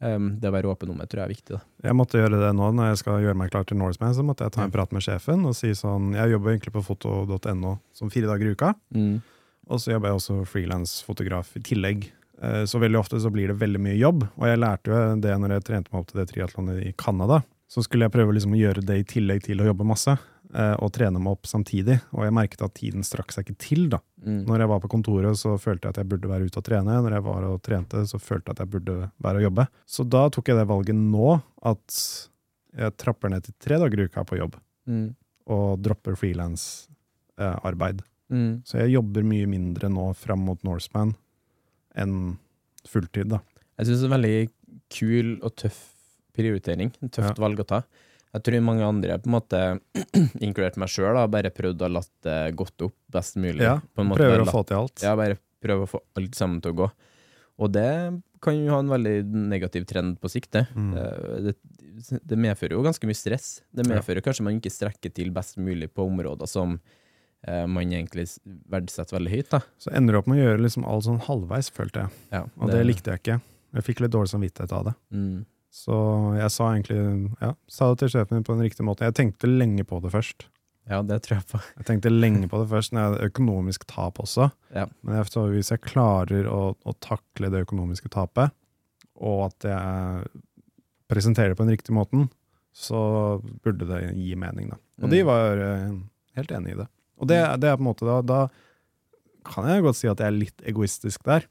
Um, 0.00 0.30
det 0.40 0.48
å 0.48 0.52
være 0.54 0.70
åpen 0.72 0.88
om 0.94 0.96
det 0.96 1.10
tror 1.12 1.20
jeg 1.20 1.28
er 1.28 1.34
viktig. 1.34 1.56
da. 1.58 1.60
Jeg 1.84 1.96
måtte 1.98 2.16
gjøre 2.16 2.38
det 2.40 2.54
nå 2.56 2.70
når 2.72 2.86
jeg 2.94 3.00
skal 3.02 3.18
gjøre 3.20 3.36
meg 3.36 3.50
klar 3.52 3.66
til 3.68 3.76
Norseman, 3.76 4.14
så 4.16 4.22
måtte 4.24 4.46
jeg 4.46 4.52
ta 4.54 4.62
en 4.64 4.70
prat 4.72 4.92
med 4.96 5.02
sjefen 5.04 5.44
og 5.44 5.52
si 5.58 5.74
sånn 5.76 6.14
Jeg 6.16 6.30
jobber 6.32 6.54
egentlig 6.54 6.72
på 6.72 6.82
foto.no 6.86 7.74
som 7.92 8.08
fire 8.10 8.26
dager 8.30 8.48
i 8.48 8.54
uka, 8.56 8.74
Mm. 8.96 9.20
og 9.68 9.78
så 9.78 9.92
jobber 9.92 10.08
jeg 10.08 10.16
også 10.16 10.38
frilansfotograf 10.48 11.52
i 11.56 11.60
tillegg. 11.60 12.10
Eh, 12.42 12.64
Så 12.64 12.80
veldig 12.80 12.98
ofte 12.98 13.20
så 13.20 13.30
blir 13.30 13.48
det 13.48 13.58
veldig 13.60 13.80
mye 13.80 13.98
jobb, 13.98 14.22
og 14.38 14.46
jeg 14.48 14.58
lærte 14.58 14.88
jo 14.88 15.20
det 15.20 15.36
når 15.38 15.50
jeg 15.58 15.64
trente 15.64 15.92
meg 15.92 16.00
opp 16.00 16.06
til 16.08 16.20
det 16.24 16.28
triatlonet 16.32 16.86
i 16.86 16.92
Canada. 16.96 17.42
Så 17.68 17.84
skulle 17.84 18.08
jeg 18.08 18.12
prøve 18.12 18.32
liksom 18.34 18.52
å 18.56 18.58
gjøre 18.58 18.82
det 18.84 18.96
i 18.98 19.04
tillegg 19.04 19.42
til 19.44 19.60
å 19.60 19.66
jobbe 19.68 19.84
masse, 19.86 20.16
og 20.52 20.88
trene 20.92 21.20
meg 21.22 21.30
opp 21.36 21.46
samtidig. 21.46 22.00
Og 22.12 22.24
jeg 22.26 22.32
merket 22.34 22.62
at 22.66 22.72
tiden 22.74 23.04
strakk 23.06 23.30
seg 23.30 23.46
ikke 23.46 23.58
til, 23.62 23.84
da. 23.92 24.00
Mm. 24.24 24.40
Når 24.48 24.58
jeg 24.64 24.68
var 24.72 24.80
på 24.82 24.88
kontoret, 24.90 25.38
så 25.38 25.52
følte 25.62 25.86
jeg 25.86 25.94
at 25.94 26.00
jeg 26.02 26.08
burde 26.10 26.28
være 26.32 26.48
ute 26.50 26.58
og 26.58 26.64
trene. 26.66 26.96
Når 27.04 27.12
jeg 27.14 27.22
var 27.28 27.46
og 27.46 27.60
trente, 27.62 28.02
så 28.10 28.18
følte 28.18 28.50
jeg 28.50 28.56
at 28.58 28.62
jeg 28.64 28.70
burde 28.72 28.96
være 29.22 29.36
og 29.38 29.46
jobbe. 29.46 29.66
Så 29.86 30.08
da 30.10 30.24
tok 30.28 30.50
jeg 30.50 30.58
det 30.58 30.66
valget 30.66 30.98
nå, 30.98 31.36
at 31.70 32.00
jeg 32.80 32.96
trapper 32.98 33.30
ned 33.30 33.46
til 33.46 33.54
tre 33.62 33.78
dager 33.78 34.00
i 34.02 34.08
uka 34.10 34.24
på 34.26 34.38
jobb, 34.42 34.58
Mm. 34.90 35.14
og 35.46 35.78
dropper 35.82 36.16
frilansarbeid. 36.18 38.02
Mm. 38.30 38.62
Så 38.66 38.78
jeg 38.80 38.94
jobber 38.96 39.22
mye 39.26 39.46
mindre 39.50 39.88
nå 39.90 40.10
fram 40.16 40.42
mot 40.46 40.60
Norseman 40.66 41.14
enn 41.98 42.38
fulltid, 42.88 43.28
da. 43.32 43.40
Jeg 43.78 43.86
syns 43.88 44.02
det 44.02 44.06
er 44.06 44.10
en 44.10 44.16
veldig 44.18 44.50
kul 44.90 45.30
og 45.46 45.54
tøff 45.58 45.80
prioritering. 46.36 46.92
En 47.02 47.08
tøft 47.10 47.36
Ja. 47.38 47.42
valg 47.42 47.58
å 47.58 47.66
ta. 47.66 47.82
Jeg 48.32 48.42
tror 48.46 48.60
mange 48.62 48.84
andre, 48.86 49.16
på 49.18 49.26
en 49.26 49.34
måte, 49.34 49.60
inkludert 50.46 50.76
meg 50.78 50.88
sjøl, 50.92 51.16
har 51.18 51.28
bare 51.32 51.50
prøvd 51.50 51.82
å 51.82 51.90
latt 51.90 52.10
det 52.22 52.38
gått 52.58 52.84
opp 52.86 52.94
best 53.10 53.36
mulig. 53.42 53.64
Ja, 53.66 53.80
på 53.80 54.04
en 54.04 54.10
måte 54.12 54.22
Prøver 54.22 54.44
å 54.44 54.46
latt- 54.46 54.54
få 54.54 54.64
til 54.68 54.76
alt. 54.78 55.02
Ja, 55.02 55.16
bare 55.18 55.38
prøver 55.60 55.86
å 55.86 55.90
få 55.90 56.00
alt 56.16 56.34
sammen 56.38 56.60
til 56.62 56.72
å 56.72 56.78
gå. 56.84 56.90
Og 57.60 57.72
det 57.74 57.88
kan 58.40 58.56
jo 58.56 58.70
ha 58.72 58.78
en 58.80 58.88
veldig 58.88 59.16
negativ 59.50 59.84
trend 59.90 60.16
på 60.22 60.30
sikt, 60.32 60.52
det. 60.56 60.62
Mm. 60.74 60.94
Eh, 60.96 61.40
det. 61.50 61.56
Det 62.24 62.38
medfører 62.40 62.72
jo 62.78 62.84
ganske 62.86 63.04
mye 63.04 63.18
stress. 63.18 63.60
Det 63.74 63.84
Ja. 63.84 63.96
medfører 63.98 64.22
kanskje 64.24 64.46
man 64.46 64.56
ikke 64.56 64.72
strekker 64.72 65.12
til 65.12 65.28
best 65.30 65.58
mulig 65.60 65.90
på 65.92 66.06
områder 66.08 66.48
som 66.48 66.78
eh, 67.44 67.66
man 67.66 67.84
egentlig 67.92 68.38
verdsetter 68.70 69.18
veldig 69.18 69.30
høyt. 69.34 69.50
da. 69.50 69.60
Så 69.78 69.92
ender 69.92 70.12
du 70.14 70.18
opp 70.22 70.26
med 70.30 70.38
å 70.38 70.46
gjøre 70.46 70.62
liksom 70.64 70.86
alt 70.88 71.04
sånn 71.04 71.20
halvveis, 71.26 71.68
følte 71.70 72.06
jeg. 72.06 72.10
Ja, 72.32 72.44
Og 72.58 72.70
det, 72.70 72.80
likte 72.86 73.10
jeg 73.12 73.20
ikke. 73.20 73.40
Jeg 73.74 73.84
fikk 73.84 74.00
litt 74.00 74.12
dårlig 74.12 74.32
samvittighet 74.32 74.72
av 74.72 74.84
det. 74.88 74.94
Mm. 75.12 75.44
Så 75.70 75.96
jeg 76.36 76.50
sa 76.50 76.70
egentlig 76.74 77.00
ja, 77.40 77.52
sa 77.70 77.90
det 77.92 78.00
til 78.02 78.10
sjefen 78.16 78.38
min 78.40 78.46
på 78.46 78.56
den 78.56 78.64
riktige 78.66 78.86
måten. 78.86 79.06
Jeg 79.06 79.16
tenkte 79.18 79.50
lenge 79.50 79.84
på 79.86 80.00
det 80.02 80.10
først. 80.12 80.48
Ja, 80.90 80.98
det 81.06 81.20
tror 81.22 81.36
jeg 81.38 81.46
på. 81.46 81.60
Jeg 81.78 81.86
tenkte 81.86 82.10
lenge 82.10 82.48
på 82.50 82.58
det 82.58 82.66
først, 82.72 82.90
når 82.92 83.00
jeg 83.00 83.10
hadde 83.12 83.26
økonomisk 83.30 83.84
tap 83.86 84.16
også. 84.18 84.48
Ja. 84.74 84.86
Men 85.06 85.20
jeg 85.20 85.28
hvis 85.52 85.70
jeg 85.70 85.82
klarer 85.84 86.48
å, 86.50 86.74
å 86.74 86.94
takle 87.04 87.50
det 87.52 87.60
økonomiske 87.62 88.10
tapet, 88.10 88.50
og 89.20 89.44
at 89.52 89.66
jeg 89.68 90.30
presenterer 91.12 91.52
det 91.52 91.58
på 91.60 91.66
den 91.68 91.76
riktige 91.76 91.94
måten, 91.94 92.26
så 92.74 93.38
burde 93.62 93.86
det 93.86 94.00
gi 94.16 94.34
mening, 94.34 94.72
da. 94.72 94.80
Og 95.04 95.10
de 95.12 95.20
Mm. 95.22 95.26
var 95.30 95.62
eh, 95.68 95.94
helt 96.40 96.50
enig 96.58 96.72
i 96.74 96.78
det. 96.80 96.88
Og 97.20 97.28
det, 97.28 97.38
det 97.60 97.68
er 97.70 97.76
på 97.78 97.84
en 97.84 97.90
måte 97.92 98.06
da, 98.08 98.18
da 98.22 98.40
kan 99.46 99.68
jeg 99.70 99.82
godt 99.84 99.96
si 100.00 100.08
at 100.10 100.18
jeg 100.18 100.26
er 100.26 100.38
litt 100.40 100.62
egoistisk 100.66 101.22
der. 101.28 101.46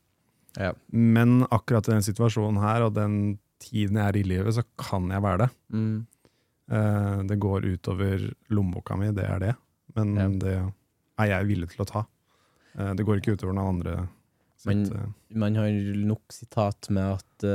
Ja. 0.58 0.74
Men 0.92 1.46
akkurat 1.48 1.88
i 1.88 1.94
den 1.96 2.04
situasjonen 2.04 2.60
her, 2.60 2.88
og 2.90 2.96
den 2.98 3.38
tiden 3.60 3.98
jeg 4.00 4.08
er 4.14 4.18
i 4.20 4.24
livet, 4.24 4.54
så 4.56 4.64
kan 4.80 5.10
jeg 5.12 5.22
være 5.26 5.38
det. 5.46 5.50
Mm. 5.74 5.98
Eh, 6.72 7.24
det 7.30 7.40
går 7.42 7.66
utover 7.66 8.28
lommeboka 8.54 8.98
mi, 9.00 9.12
det 9.16 9.26
er 9.26 9.40
det. 9.40 9.56
Men 9.96 10.16
Ja. 10.16 10.28
det 10.30 10.56
er 11.20 11.26
jeg 11.34 11.48
villig 11.50 11.70
til 11.74 11.84
å 11.86 11.90
ta. 11.90 12.06
Eh, 12.78 12.94
det 12.94 13.06
går 13.06 13.20
ikke 13.22 13.34
utover 13.38 13.54
noen 13.58 13.76
andre, 13.76 14.08
Man, 14.66 14.82
Sitt, 14.86 14.94
eh, 14.94 15.06
man 15.40 15.56
har 15.56 15.70
nok 15.72 16.34
sitat 16.36 16.90
med 16.92 17.14
at 17.16 17.46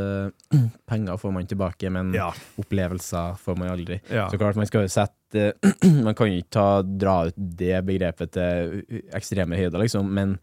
penger 0.89 1.19
får 1.21 1.33
man 1.37 1.47
tilbake, 1.47 1.91
men 1.93 2.15
ja. 2.17 2.31
opplevelser 2.59 3.37
får 3.37 3.59
man 3.61 3.69
aldri. 3.75 4.01
ja. 4.11 4.27
Så 4.33 4.39
klart, 4.41 4.57
man 4.57 4.67
skal 4.67 4.87
jo 4.87 4.89
sette 4.89 5.53
Man 6.07 6.15
kan 6.15 6.31
jo 6.31 6.39
ikke 6.41 6.51
ta, 6.57 6.83
dra 6.83 7.27
ut 7.29 7.35
det 7.37 7.85
begrepet 7.85 8.33
til 8.33 8.85
ekstreme 9.13 9.57
høyder, 9.59 9.81
liksom, 9.85 10.09
men 10.17 10.39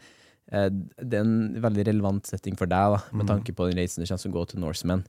det 0.52 1.16
er 1.16 1.22
en 1.24 1.62
veldig 1.64 1.86
relevant 1.88 2.28
setting 2.28 2.58
for 2.60 2.68
deg, 2.68 2.94
da, 2.94 3.02
med 3.16 3.24
Mhm. 3.26 3.28
tanke 3.30 3.54
på 3.56 3.70
den 3.70 3.78
reisen 3.80 4.04
du 4.04 4.08
kommer 4.08 4.22
til 4.22 4.32
å 4.32 4.36
gå 4.36 4.48
til 4.52 4.60
Norseman. 4.60 5.04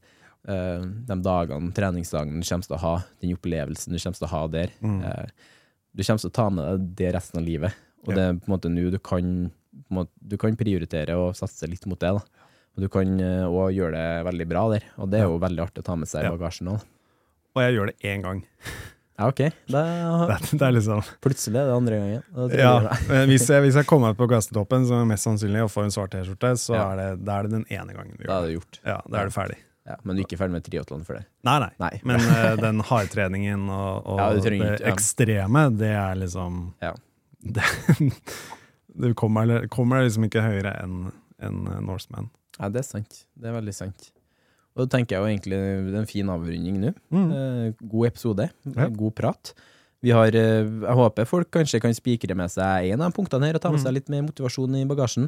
Eh, 0.49 0.83
de 1.07 1.17
dagene, 1.23 1.71
treningsdagene 1.77 2.41
du 2.43 2.47
kommer 2.49 2.67
til 2.67 2.75
å 2.77 2.83
ha, 2.83 2.95
den 3.23 3.35
opplevelsen 3.37 3.93
du 3.95 3.99
kommer 4.03 4.19
til 4.19 4.27
å 4.27 4.33
ha 4.33 4.41
der. 4.51 4.73
Mm. 4.83 5.01
Uh, 5.05 5.27
du 5.95 6.03
kommer 6.03 6.19
til 6.25 6.31
å 6.31 6.35
ta 6.35 6.47
med 6.51 6.65
deg 6.67 6.87
det 6.99 7.11
resten 7.15 7.39
av 7.39 7.47
livet, 7.47 7.75
og 8.03 8.09
Ja. 8.11 8.15
det 8.17 8.23
er 8.25 8.33
på 8.41 8.49
en 8.49 8.55
måte 8.57 8.71
nå 8.73 8.91
du 8.91 8.99
kan 8.99 9.29
på 9.89 9.95
måte, 9.97 10.11
Du 10.27 10.37
kan 10.37 10.57
prioritere 10.57 11.15
og 11.17 11.35
satse 11.35 11.69
litt 11.71 11.87
mot 11.87 11.99
det, 12.01 12.11
da. 12.13 12.21
Og 12.77 12.81
du 12.83 12.89
kan 12.89 13.07
òg 13.07 13.71
gjøre 13.77 13.93
det 13.93 14.25
veldig 14.27 14.49
bra 14.49 14.69
der, 14.73 14.83
og 14.99 15.11
det 15.11 15.21
er 15.21 15.25
jo 15.31 15.39
veldig 15.39 15.63
artig 15.63 15.81
å 15.85 15.85
ta 15.85 15.95
med 15.97 16.09
seg 16.09 16.23
i 16.25 16.25
Ja. 16.27 16.33
bagasjen 16.37 16.69
òg. 16.75 16.81
Og 17.55 17.63
jeg 17.63 17.75
gjør 17.77 17.87
det 17.87 17.99
én 18.03 18.23
gang. 18.23 18.43
Ja, 19.19 19.29
OK. 19.29 19.37
Det, 19.69 19.73
Det, 19.73 20.59
det 20.59 20.63
er 20.63 20.73
liksom 20.73 21.03
plutselig 21.21 21.57
er 21.61 21.67
det 21.69 21.77
andre 21.77 21.97
gangen. 22.01 22.23
Ja, 22.59 22.81
jeg- 23.09 23.29
hvis 23.29 23.47
jeg, 23.49 23.63
hvis 23.63 23.75
jeg 23.77 23.87
kommer 23.87 24.09
meg 24.09 24.17
på 24.17 24.27
Gassetoppen, 24.29 24.87
som 24.87 24.97
er 25.01 25.05
mest 25.15 25.25
sannsynlig, 25.25 25.63
og 25.63 25.71
får 25.71 25.85
en 25.85 25.91
svart 25.95 26.11
T-skjorte, 26.11 26.53
så 26.59 26.75
Ja. 26.75 26.91
er 26.93 27.17
det, 27.17 27.29
er 27.29 27.43
det 27.43 27.51
den 27.53 27.67
ene 27.71 27.93
gangen 27.95 28.17
vi 28.19 28.25
Da 28.27 28.39
er 28.39 28.41
det. 28.43 28.49
det 28.49 28.57
gjort. 28.59 28.79
Ja, 28.85 29.01
da 29.09 29.19
er 29.21 29.25
det 29.29 29.35
ferdig. 29.35 29.59
Ja, 29.89 29.97
men 30.05 30.15
du 30.15 30.23
er 30.23 30.27
ikke 30.29 30.39
ferdig 30.39 30.55
med 30.55 30.63
triatlon 30.67 31.03
for 31.07 31.19
det? 31.19 31.25
Nei, 31.49 31.57
nei. 31.65 31.71
Nei. 31.83 31.93
Men 32.07 32.21
uh, 32.23 32.53
den 32.67 32.79
hardtreningen 32.87 33.65
og, 33.73 34.07
og 34.07 34.21
Ja, 34.21 34.29
det, 34.37 34.53
det 34.55 34.69
ja. 34.81 34.93
ekstreme, 34.93 35.65
det 35.79 35.91
er 35.91 36.15
liksom 36.21 36.61
Ja. 36.85 36.93
det, 37.57 37.65
Du 38.95 39.13
kommer, 39.19 39.67
kommer 39.73 40.05
liksom 40.05 40.29
ikke 40.29 40.43
høyere 40.45 40.75
enn 40.85 41.11
en 41.43 41.63
Norseman. 41.83 42.29
Ja, 42.61 42.69
det 42.71 42.83
er 42.85 42.87
sant. 42.87 43.23
Det 43.35 43.49
er 43.51 43.55
veldig 43.57 43.73
sant. 43.75 44.11
Og 44.77 44.85
da 44.85 44.93
tenker 44.95 45.17
jeg 45.17 45.23
jo 45.25 45.31
egentlig 45.33 45.59
det 45.89 45.95
er 45.97 46.01
en 46.05 46.07
fin 46.11 46.29
avrunding 46.31 46.77
nå. 46.81 46.93
Mm. 47.11 47.31
Eh, 47.35 47.81
god 47.83 48.07
episode. 48.13 48.47
God 48.95 49.15
prat. 49.19 49.51
Vi 50.05 50.13
har, 50.15 50.29
eh, 50.39 50.63
jeg 50.69 50.95
håper 51.01 51.27
folk 51.27 51.51
kanskje 51.57 51.81
kan 51.83 51.97
spikre 51.97 52.37
med 52.39 52.53
seg 52.53 52.93
en 52.95 53.03
av 53.09 53.13
punktene 53.17 53.49
her 53.51 53.59
og 53.59 53.65
ta 53.65 53.73
med 53.73 53.81
Mm. 53.81 53.87
seg 53.89 53.97
litt 53.99 54.09
mer 54.13 54.23
motivasjon 54.29 54.77
i 54.79 54.85
bagasjen. 54.87 55.27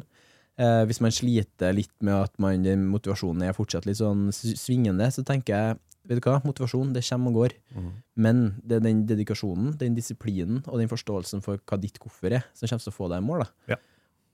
Eh, 0.55 0.83
hvis 0.87 1.01
man 1.03 1.11
sliter 1.11 1.75
litt 1.75 1.93
med 2.05 2.15
at 2.15 2.37
man, 2.39 2.63
motivasjonen 2.87 3.43
er 3.43 3.57
fortsatt 3.57 3.87
litt 3.87 3.99
sånn 3.99 4.29
svingende, 4.31 5.09
så 5.11 5.25
tenker 5.27 5.55
jeg 5.55 5.79
vet 6.05 6.21
du 6.21 6.29
hva, 6.29 6.37
motivasjon 6.45 6.93
det 6.95 7.03
kommer 7.07 7.33
og 7.33 7.41
går. 7.41 7.57
Mm. 7.75 7.89
Men 8.25 8.45
det 8.61 8.77
er 8.77 8.85
den 8.85 9.03
dedikasjonen, 9.09 9.73
den 9.81 9.97
disiplinen 9.97 10.61
og 10.65 10.79
den 10.81 10.91
forståelsen 10.91 11.43
for 11.45 11.59
hva 11.65 11.79
ditt 11.81 11.99
hvorfor 12.01 12.37
er, 12.37 12.45
som 12.53 12.69
kommer 12.69 12.85
til 12.85 12.93
å 12.93 12.97
få 12.99 13.11
deg 13.11 13.23
i 13.23 13.25
mål. 13.25 13.45
Ja. 13.71 13.79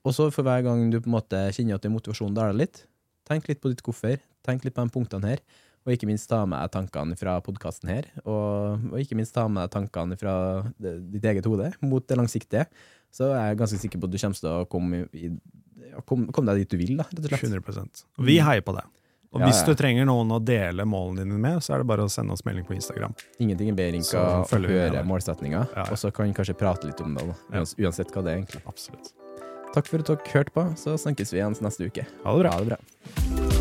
Og 0.06 0.16
så 0.18 0.28
for 0.34 0.46
hver 0.46 0.64
gang 0.66 0.88
du 0.92 1.00
på 1.00 1.10
en 1.10 1.18
måte 1.18 1.42
kjenner 1.56 1.78
at 1.78 1.86
den 1.86 1.94
motivasjonen 1.96 2.38
daler 2.38 2.58
litt, 2.58 2.86
tenk 3.30 3.48
litt 3.50 3.62
på 3.64 3.72
ditt 3.72 3.84
hvorfor, 3.86 4.18
tenk 4.46 4.66
litt 4.66 4.76
på 4.76 4.84
de 4.84 4.94
punktene 4.94 5.34
her, 5.34 5.44
og 5.82 5.94
ikke 5.96 6.10
minst 6.10 6.28
ta 6.30 6.44
med 6.46 6.62
deg 6.62 6.74
tankene 6.76 7.18
fra 7.18 7.40
podkasten 7.42 7.90
her, 7.90 8.10
og, 8.22 8.84
og 8.92 8.98
ikke 9.02 9.18
minst 9.18 9.34
ta 9.34 9.48
med 9.50 9.64
deg 9.64 9.74
tankene 9.74 10.18
fra 10.20 10.36
ditt 10.78 11.26
eget 11.26 11.48
hode 11.50 11.72
mot 11.82 12.06
det 12.06 12.18
langsiktige. 12.20 12.68
Så 13.14 13.32
jeg 13.32 13.54
er 13.54 13.58
ganske 13.58 13.80
sikker 13.82 14.02
på 14.02 14.10
at 14.10 14.14
du 14.14 14.20
kommer 14.22 14.42
til 14.42 14.52
å 14.52 14.68
komme, 14.70 15.06
i, 15.18 15.32
ja, 15.32 15.61
komme, 16.08 16.32
kom, 16.34 16.48
deg 16.50 16.64
dit 16.64 16.74
du 16.74 16.80
vil, 16.82 16.98
da, 17.00 17.06
rett 17.10 17.22
og 17.22 17.30
slett. 17.30 17.46
100 17.52 18.04
Og 18.20 18.28
vi 18.28 18.40
heier 18.44 18.66
på 18.66 18.76
det. 18.78 18.84
Og 19.32 19.40
Ja, 19.40 19.48
hvis 19.48 19.62
du 19.64 19.72
trenger 19.80 20.04
noen 20.10 20.34
å 20.36 20.42
dele 20.44 20.84
målene 20.84 21.24
dine 21.24 21.40
med, 21.40 21.62
så 21.64 21.76
er 21.76 21.84
det 21.84 21.88
bare 21.88 22.04
å 22.04 22.12
sende 22.12 22.36
oss 22.36 22.44
melding 22.44 22.68
på 22.68 22.76
Instagram. 22.76 23.16
Ingenting 23.40 23.72
er 23.72 23.78
bedre 23.80 24.02
enn 24.02 24.10
å 24.20 24.68
høre 24.68 25.06
målsettinga, 25.08 25.64
og 25.88 25.96
så 26.02 26.12
kan 26.12 26.28
vi 26.28 26.36
kanskje 26.36 26.58
prate 26.60 26.90
litt 26.90 27.00
om 27.00 27.16
det, 27.16 27.30
da, 27.32 27.64
uansett 27.64 28.12
hva 28.12 28.26
det 28.28 28.34
er, 28.34 28.44
egentlig. 28.44 28.64
Absolutt. 28.68 29.14
Takk 29.72 29.88
for 29.88 30.04
at 30.04 30.12
dere 30.12 30.36
hørte 30.36 30.52
på, 30.52 30.68
så 30.76 31.00
snakkes 31.00 31.32
vi 31.32 31.40
igjen 31.40 31.56
neste 31.64 31.88
uke. 31.88 32.08
Ha 32.26 32.36
det 32.36 32.44
bra. 32.44 32.56
Ha 32.58 32.64
det 32.66 32.74
bra. 32.76 33.61